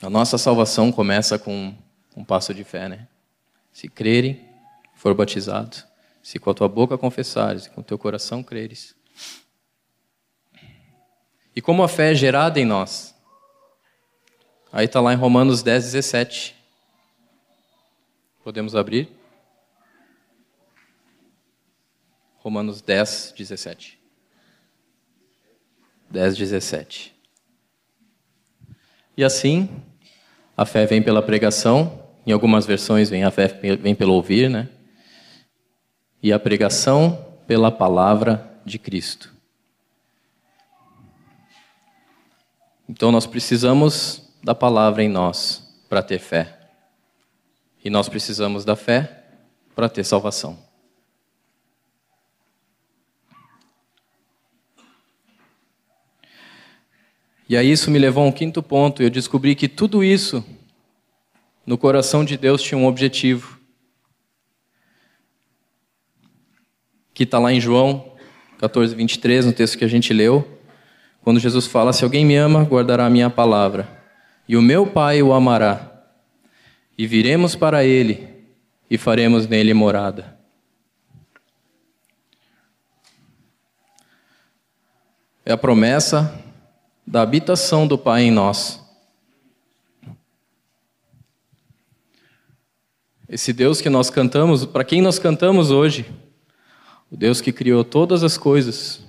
[0.00, 1.74] A nossa salvação começa com
[2.16, 3.06] um passo de fé, né?
[3.72, 4.48] Se crerem,
[4.94, 5.76] for batizado,
[6.22, 8.94] se com a tua boca confessares e com o teu coração creres.
[11.54, 13.14] E como a fé é gerada em nós?
[14.72, 16.54] Aí está lá em Romanos 10, 17.
[18.44, 19.08] Podemos abrir?
[22.38, 23.98] Romanos 10, 17.
[26.08, 27.14] 10, 17.
[29.16, 29.68] E assim,
[30.56, 34.68] a fé vem pela pregação, em algumas versões vem a fé vem pelo ouvir, né?
[36.22, 39.39] E a pregação pela palavra de Cristo.
[42.90, 46.58] Então nós precisamos da palavra em nós para ter fé.
[47.84, 49.26] E nós precisamos da fé
[49.76, 50.58] para ter salvação.
[57.48, 59.04] E aí isso me levou a um quinto ponto.
[59.04, 60.44] Eu descobri que tudo isso
[61.64, 63.60] no coração de Deus tinha um objetivo.
[67.14, 68.16] Que está lá em João
[68.58, 70.59] 14, 23, no texto que a gente leu.
[71.22, 73.88] Quando Jesus fala: Se alguém me ama, guardará a minha palavra,
[74.48, 76.04] e o meu Pai o amará,
[76.96, 78.28] e viremos para ele,
[78.90, 80.38] e faremos nele morada.
[85.44, 86.38] É a promessa
[87.06, 88.80] da habitação do Pai em nós.
[93.28, 96.04] Esse Deus que nós cantamos, para quem nós cantamos hoje,
[97.10, 99.00] o Deus que criou todas as coisas,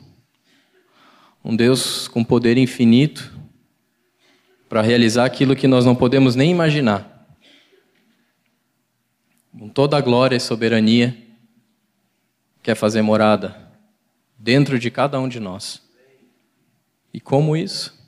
[1.44, 3.38] um Deus com poder infinito
[4.70, 7.28] para realizar aquilo que nós não podemos nem imaginar.
[9.58, 11.18] Com toda a glória e soberania,
[12.64, 13.70] quer fazer morada
[14.38, 15.82] dentro de cada um de nós.
[17.14, 18.00] E como isso?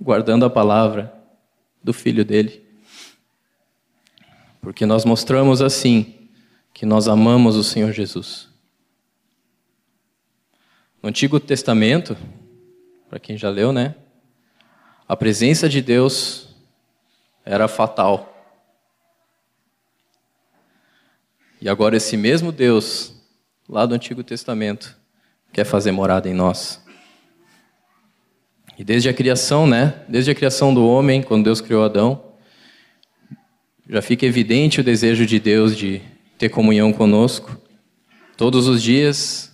[0.00, 1.12] Guardando a palavra
[1.82, 2.64] do filho dele.
[4.60, 6.28] Porque nós mostramos assim
[6.72, 8.49] que nós amamos o Senhor Jesus.
[11.02, 12.14] No Antigo Testamento,
[13.08, 13.94] para quem já leu, né?
[15.08, 16.54] A presença de Deus
[17.42, 18.26] era fatal.
[21.58, 23.14] E agora esse mesmo Deus,
[23.66, 24.94] lá do Antigo Testamento,
[25.50, 26.84] quer fazer morada em nós.
[28.78, 30.04] E desde a criação, né?
[30.06, 32.22] Desde a criação do homem, quando Deus criou Adão,
[33.88, 36.02] já fica evidente o desejo de Deus de
[36.36, 37.58] ter comunhão conosco.
[38.36, 39.49] Todos os dias,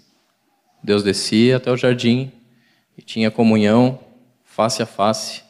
[0.86, 2.30] Deus descia até o jardim
[2.96, 3.98] e tinha comunhão
[4.44, 5.42] face a face,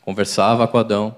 [0.00, 1.16] conversava com Adão.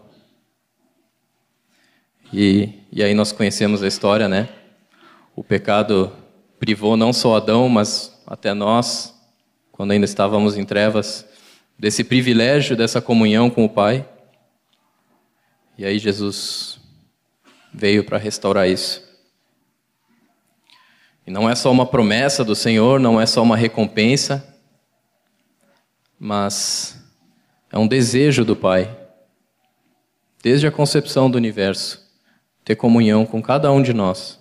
[2.33, 4.49] E, e aí nós conhecemos a história, né?
[5.37, 6.17] O pecado
[6.59, 9.15] privou não só Adão, mas até nós,
[9.71, 11.29] quando ainda estávamos em trevas,
[11.79, 14.09] desse privilégio, dessa comunhão com o Pai.
[15.77, 16.81] E aí Jesus
[17.71, 19.05] veio para restaurar isso.
[21.27, 24.55] E não é só uma promessa do Senhor, não é só uma recompensa,
[26.19, 27.03] mas
[27.71, 28.95] é um desejo do Pai,
[30.43, 32.05] desde a concepção do universo,
[32.65, 34.41] ter comunhão com cada um de nós.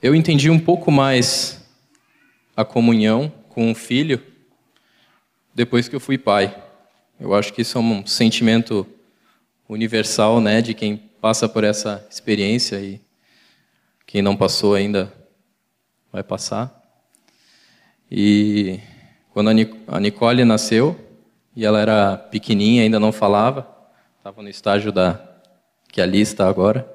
[0.00, 1.60] Eu entendi um pouco mais
[2.56, 4.22] a comunhão com o filho
[5.54, 6.56] depois que eu fui pai.
[7.18, 8.86] Eu acho que isso é um sentimento
[9.68, 13.00] universal, né, de quem passa por essa experiência e
[14.08, 15.12] quem não passou ainda
[16.10, 16.82] vai passar.
[18.10, 18.80] E
[19.34, 19.50] quando
[19.86, 20.98] a Nicole nasceu,
[21.54, 23.68] e ela era pequenininha, ainda não falava,
[24.16, 25.22] estava no estágio da
[25.92, 26.90] que ali está agora.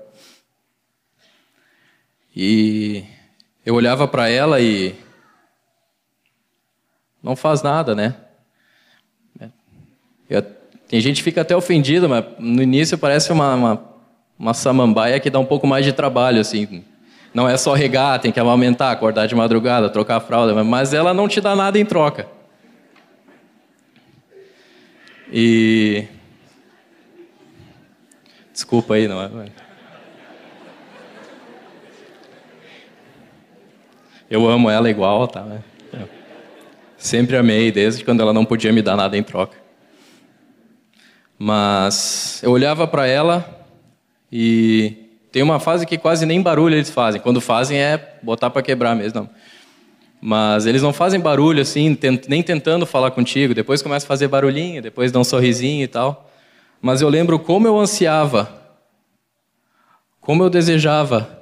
[2.35, 3.05] E
[3.63, 4.95] eu olhava para ela e
[7.21, 8.15] não faz nada, né?
[10.27, 10.41] Eu,
[10.87, 13.95] tem gente que fica até ofendida, mas no início parece uma, uma,
[14.39, 16.83] uma samambaia que dá um pouco mais de trabalho, assim.
[17.33, 21.13] Não é só regar, tem que amamentar, acordar de madrugada, trocar a fralda, mas ela
[21.13, 22.27] não te dá nada em troca.
[25.31, 26.05] E.
[28.51, 29.29] Desculpa aí, não é?
[34.29, 35.45] Eu amo ela igual, tá?
[36.97, 39.57] Sempre amei, desde quando ela não podia me dar nada em troca.
[41.37, 43.67] Mas eu olhava para ela
[44.31, 45.02] e
[45.33, 47.19] tem uma fase que quase nem barulho eles fazem.
[47.19, 49.21] Quando fazem é botar para quebrar mesmo.
[49.21, 49.29] Não.
[50.21, 51.97] Mas eles não fazem barulho assim,
[52.29, 53.51] nem tentando falar contigo.
[53.51, 56.31] Depois começa a fazer barulhinho, depois dá um sorrisinho e tal.
[56.79, 58.47] Mas eu lembro como eu ansiava,
[60.21, 61.41] como eu desejava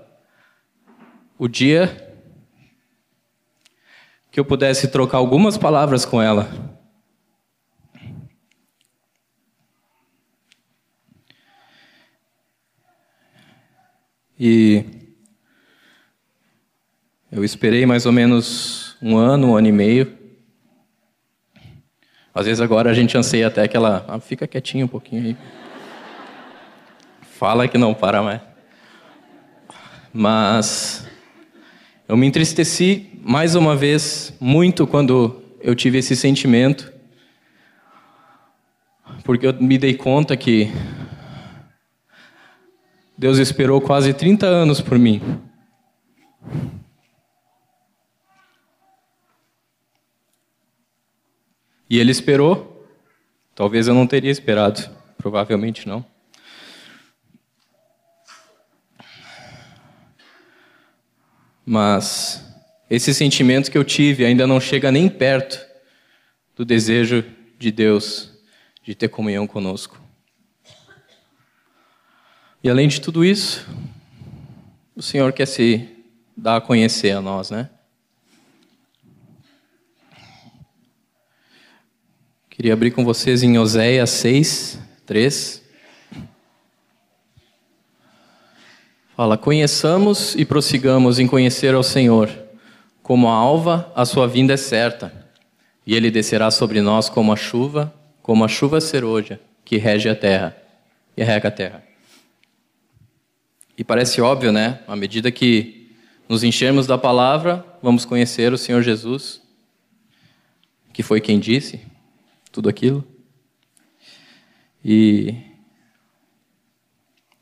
[1.38, 2.14] o dia
[4.32, 6.71] que eu pudesse trocar algumas palavras com ela
[14.44, 14.84] E
[17.32, 20.18] eu esperei mais ou menos um ano, um ano e meio.
[22.34, 24.04] Às vezes agora a gente anseia até aquela.
[24.08, 25.38] Ah, fica quietinho um pouquinho aí.
[27.22, 28.42] Fala que não para mais.
[30.12, 31.08] Mas
[32.08, 36.92] eu me entristeci mais uma vez muito quando eu tive esse sentimento,
[39.24, 40.72] porque eu me dei conta que
[43.22, 45.22] Deus esperou quase 30 anos por mim.
[51.88, 52.84] E Ele esperou,
[53.54, 56.04] talvez eu não teria esperado, provavelmente não.
[61.64, 62.44] Mas
[62.90, 65.64] esse sentimento que eu tive ainda não chega nem perto
[66.56, 67.24] do desejo
[67.60, 68.34] de Deus
[68.82, 70.02] de ter comunhão conosco.
[72.64, 73.68] E além de tudo isso,
[74.96, 75.90] o Senhor quer se
[76.38, 77.68] dar a conhecer a nós, né?
[82.52, 85.64] Queria abrir com vocês em Oséias 6, 3.
[89.16, 92.30] Fala: Conheçamos e prossigamos em conhecer ao Senhor.
[93.02, 95.28] Como a alva, a sua vinda é certa,
[95.84, 97.92] e ele descerá sobre nós como a chuva,
[98.22, 100.56] como a chuva serôdia que rege a terra
[101.18, 101.91] e rega a terra.
[103.82, 104.80] E parece óbvio, né?
[104.88, 105.92] À medida que
[106.30, 109.42] nos enchermos da palavra, vamos conhecer o Senhor Jesus,
[110.94, 111.82] que foi quem disse
[112.52, 113.04] tudo aquilo.
[114.86, 115.34] E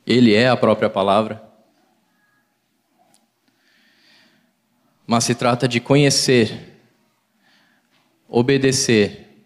[0.08, 1.44] ele é a própria palavra.
[5.06, 6.80] mas se trata de conhecer,
[8.30, 9.44] obedecer,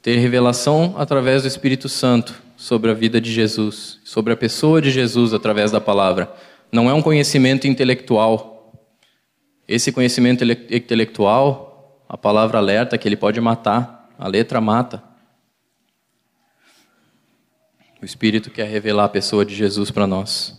[0.00, 4.90] ter revelação através do Espírito Santo sobre a vida de Jesus, sobre a pessoa de
[4.90, 6.34] Jesus através da palavra.
[6.72, 8.72] Não é um conhecimento intelectual.
[9.68, 15.04] Esse conhecimento intelectual, a palavra alerta que ele pode matar, a letra mata.
[18.00, 20.56] O Espírito quer revelar a pessoa de Jesus para nós.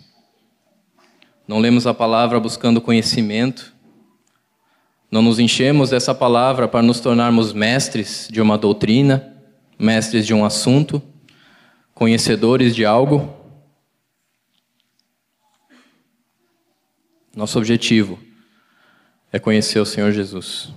[1.47, 3.73] Não lemos a palavra buscando conhecimento,
[5.09, 9.35] não nos enchemos dessa palavra para nos tornarmos mestres de uma doutrina,
[9.79, 11.01] mestres de um assunto,
[11.95, 13.33] conhecedores de algo.
[17.33, 18.19] Nosso objetivo
[19.31, 20.73] é conhecer o Senhor Jesus.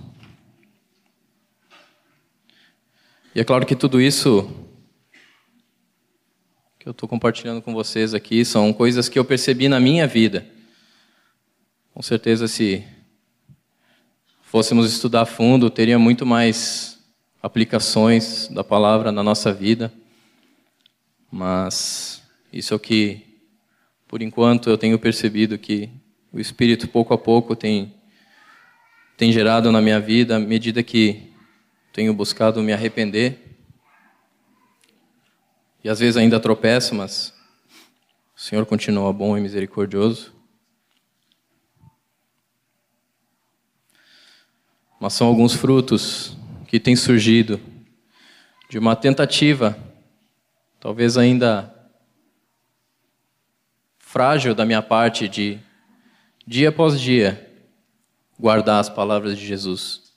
[3.35, 4.49] E é claro que tudo isso
[6.79, 10.47] que eu estou compartilhando com vocês aqui são coisas que eu percebi na minha vida.
[11.93, 12.83] Com certeza, se
[14.41, 16.97] fôssemos estudar a fundo, teria muito mais
[17.43, 19.93] aplicações da palavra na nossa vida.
[21.31, 23.39] Mas isso é o que,
[24.07, 25.89] por enquanto, eu tenho percebido que
[26.31, 27.93] o Espírito, pouco a pouco, tem,
[29.17, 31.31] tem gerado na minha vida, à medida que
[31.93, 33.57] tenho buscado me arrepender.
[35.83, 37.33] E às vezes ainda tropeço, mas
[38.35, 40.39] o Senhor continua bom e misericordioso.
[44.99, 47.59] mas são alguns frutos que têm surgido
[48.69, 49.77] de uma tentativa,
[50.79, 51.75] talvez ainda
[53.99, 55.59] frágil da minha parte, de
[56.47, 57.47] dia após dia
[58.39, 60.13] guardar as palavras de Jesus.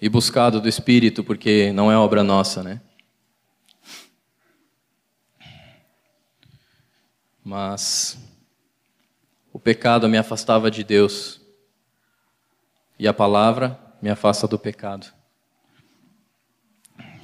[0.00, 2.80] E buscado do Espírito, porque não é obra nossa, né?
[7.42, 8.18] Mas
[9.52, 11.40] o pecado me afastava de Deus
[12.98, 15.19] e a palavra me afasta do pecado.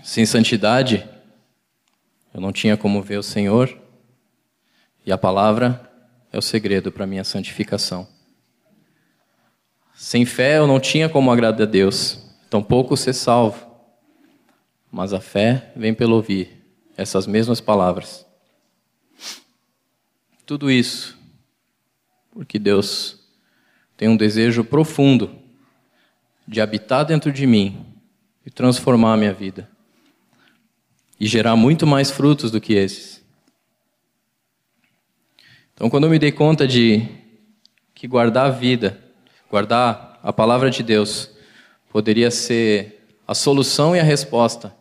[0.07, 1.05] Sem santidade,
[2.33, 3.77] eu não tinha como ver o Senhor,
[5.05, 5.91] e a palavra
[6.31, 8.07] é o segredo para minha santificação.
[9.97, 13.67] Sem fé, eu não tinha como agradar a Deus, tampouco ser salvo.
[14.93, 16.65] Mas a fé vem pelo ouvir
[16.97, 18.25] essas mesmas palavras.
[20.47, 21.19] Tudo isso
[22.31, 23.19] porque Deus
[23.97, 25.37] tem um desejo profundo
[26.47, 27.85] de habitar dentro de mim
[28.47, 29.75] e transformar a minha vida
[31.19, 33.25] e gerar muito mais frutos do que esses.
[35.75, 37.07] Então, quando eu me dei conta de
[37.95, 38.99] que guardar a vida,
[39.51, 41.31] guardar a palavra de Deus,
[41.91, 44.75] poderia ser a solução e a resposta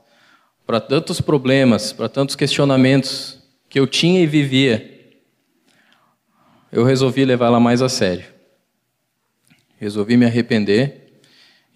[0.65, 4.91] para tantos problemas, para tantos questionamentos que eu tinha e vivia,
[6.71, 8.25] eu resolvi levá-la mais a sério.
[9.79, 11.19] Resolvi me arrepender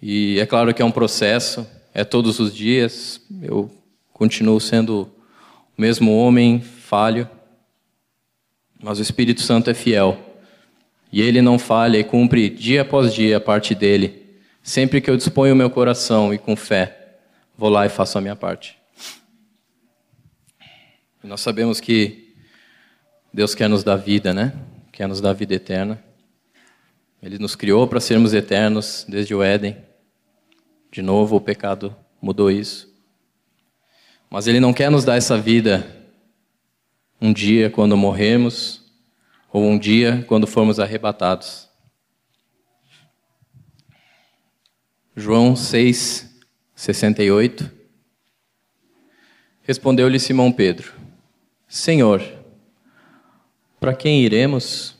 [0.02, 3.20] e é claro que é um processo, é todos os dias.
[3.42, 3.70] Eu
[4.20, 5.10] continuo sendo
[5.78, 7.26] o mesmo homem falho,
[8.82, 10.38] Mas o Espírito Santo é fiel.
[11.10, 14.38] E ele não falha e cumpre dia após dia a parte dele.
[14.62, 17.16] Sempre que eu disponho o meu coração e com fé,
[17.56, 18.76] vou lá e faço a minha parte.
[21.24, 22.34] E nós sabemos que
[23.32, 24.52] Deus quer nos dar vida, né?
[24.92, 25.98] Quer nos dar vida eterna.
[27.22, 29.78] Ele nos criou para sermos eternos desde o Éden.
[30.92, 32.89] De novo, o pecado mudou isso.
[34.30, 35.84] Mas Ele não quer nos dar essa vida
[37.20, 38.80] um dia quando morrermos,
[39.52, 41.68] ou um dia quando formos arrebatados.
[45.16, 46.30] João 6,
[46.76, 47.68] 68.
[49.62, 50.94] Respondeu-lhe Simão Pedro:
[51.68, 52.22] Senhor,
[53.80, 54.96] para quem iremos?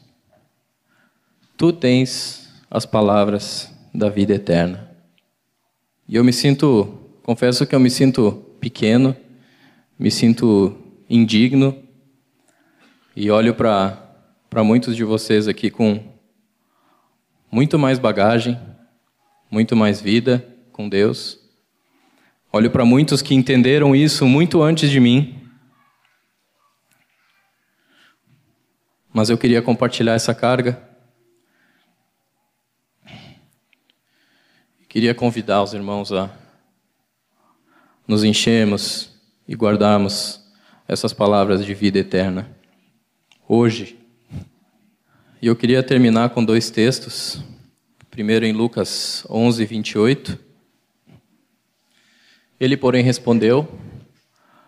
[1.56, 4.90] Tu tens as palavras da vida eterna.
[6.08, 9.16] E eu me sinto, confesso que eu me sinto pequeno,
[9.98, 10.76] me sinto
[11.08, 11.82] indigno
[13.16, 16.02] e olho para muitos de vocês aqui com
[17.50, 18.60] muito mais bagagem,
[19.50, 21.40] muito mais vida com Deus.
[22.52, 25.36] Olho para muitos que entenderam isso muito antes de mim.
[29.12, 30.80] Mas eu queria compartilhar essa carga.
[34.88, 36.30] Queria convidar os irmãos a
[38.10, 39.08] nos enchermos
[39.46, 40.40] e guardarmos
[40.88, 42.50] essas palavras de vida eterna
[43.48, 43.96] hoje.
[45.40, 47.40] E eu queria terminar com dois textos.
[48.10, 50.36] Primeiro em Lucas 11, 28.
[52.58, 53.78] Ele, porém, respondeu: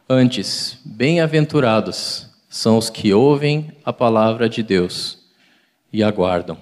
[0.09, 5.19] Antes, bem-aventurados são os que ouvem a palavra de Deus
[5.93, 6.57] e aguardam.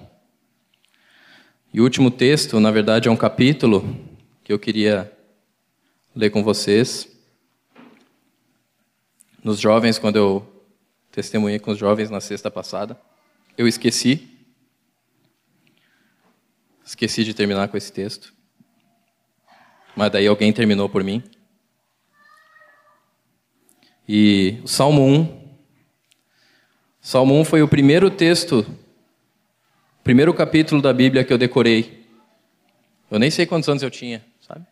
[1.71, 3.85] E o último texto, na verdade, é um capítulo
[4.43, 5.15] que eu queria
[6.15, 7.07] ler com vocês.
[9.43, 10.51] Nos jovens, quando eu
[11.11, 12.99] testemunhei com os jovens na sexta passada.
[13.57, 14.29] Eu esqueci.
[16.85, 18.33] Esqueci de terminar com esse texto.
[19.95, 21.21] Mas daí alguém terminou por mim.
[24.07, 25.41] E o Salmo 1.
[27.01, 28.65] Salmo 1 foi o primeiro texto,
[30.03, 32.05] primeiro capítulo da Bíblia que eu decorei.
[33.09, 34.65] Eu nem sei quantos anos eu tinha, sabe?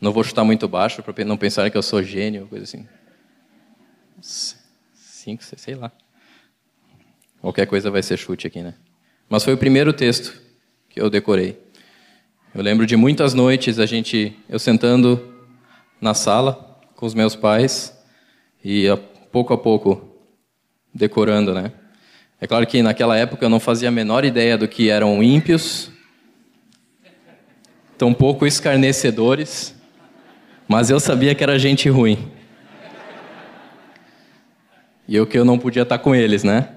[0.00, 2.86] Não vou chutar muito baixo para não pensar que eu sou gênio, coisa assim
[5.26, 5.90] cinco, sei lá.
[7.40, 8.74] Qualquer coisa vai ser chute aqui, né?
[9.28, 10.40] Mas foi o primeiro texto
[10.88, 11.58] que eu decorei.
[12.54, 15.34] Eu lembro de muitas noites a gente, eu sentando
[16.00, 17.92] na sala com os meus pais
[18.64, 20.08] e a pouco a pouco
[20.94, 21.72] decorando, né?
[22.40, 25.90] É claro que naquela época eu não fazia a menor ideia do que eram ímpios,
[27.98, 29.74] tão pouco escarnecedores,
[30.68, 32.30] mas eu sabia que era gente ruim.
[35.08, 36.68] E eu que eu não podia estar com eles, né?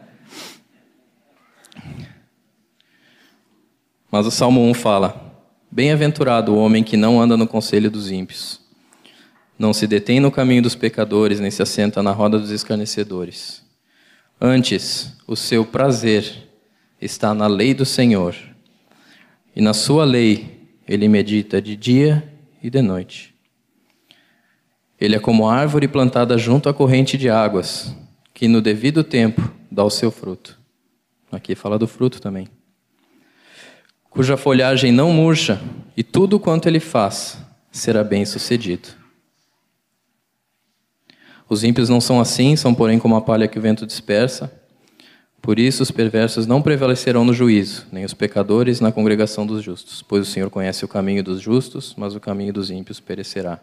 [4.12, 8.60] Mas o Salmo 1 fala: Bem-aventurado o homem que não anda no conselho dos ímpios,
[9.58, 13.64] não se detém no caminho dos pecadores, nem se assenta na roda dos escarnecedores.
[14.40, 16.50] Antes, o seu prazer
[17.02, 18.36] está na lei do Senhor,
[19.56, 22.24] e na sua lei ele medita de dia
[22.64, 23.29] e de noite.
[25.00, 27.96] Ele é como árvore plantada junto à corrente de águas,
[28.34, 30.60] que no devido tempo dá o seu fruto.
[31.32, 32.48] Aqui fala do fruto também.
[34.10, 35.62] Cuja folhagem não murcha,
[35.96, 37.38] e tudo quanto ele faz
[37.72, 38.90] será bem sucedido.
[41.48, 44.52] Os ímpios não são assim, são porém como a palha que o vento dispersa.
[45.42, 50.02] Por isso os perversos não prevalecerão no juízo, nem os pecadores na congregação dos justos,
[50.02, 53.62] pois o Senhor conhece o caminho dos justos, mas o caminho dos ímpios perecerá.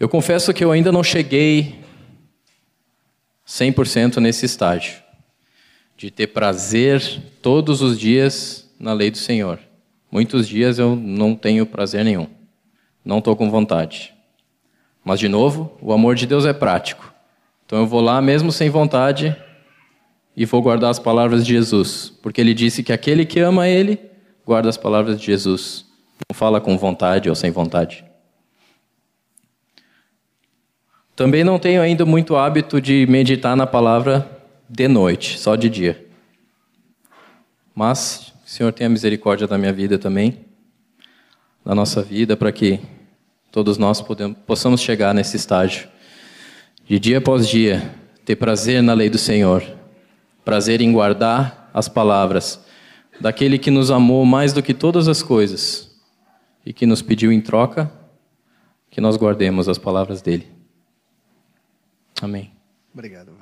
[0.00, 1.80] Eu confesso que eu ainda não cheguei
[3.44, 5.02] 100% nesse estágio,
[5.96, 7.02] de ter prazer
[7.42, 9.58] todos os dias na lei do Senhor.
[10.08, 12.28] Muitos dias eu não tenho prazer nenhum,
[13.04, 14.14] não estou com vontade.
[15.04, 17.12] Mas, de novo, o amor de Deus é prático.
[17.66, 19.36] Então eu vou lá mesmo sem vontade
[20.36, 23.98] e vou guardar as palavras de Jesus, porque ele disse que aquele que ama ele
[24.46, 25.84] guarda as palavras de Jesus.
[26.30, 28.07] Não fala com vontade ou sem vontade.
[31.18, 34.40] Também não tenho ainda muito hábito de meditar na palavra
[34.70, 36.06] de noite, só de dia.
[37.74, 40.38] Mas o Senhor tenha misericórdia da minha vida também,
[41.66, 42.78] da nossa vida, para que
[43.50, 45.88] todos nós podemos, possamos chegar nesse estágio
[46.86, 47.92] de dia após dia
[48.24, 49.64] ter prazer na lei do Senhor,
[50.44, 52.64] prazer em guardar as palavras
[53.20, 55.90] daquele que nos amou mais do que todas as coisas
[56.64, 57.90] e que nos pediu em troca
[58.88, 60.57] que nós guardemos as palavras dele.
[62.22, 62.52] Amém.
[62.92, 63.32] Obrigado.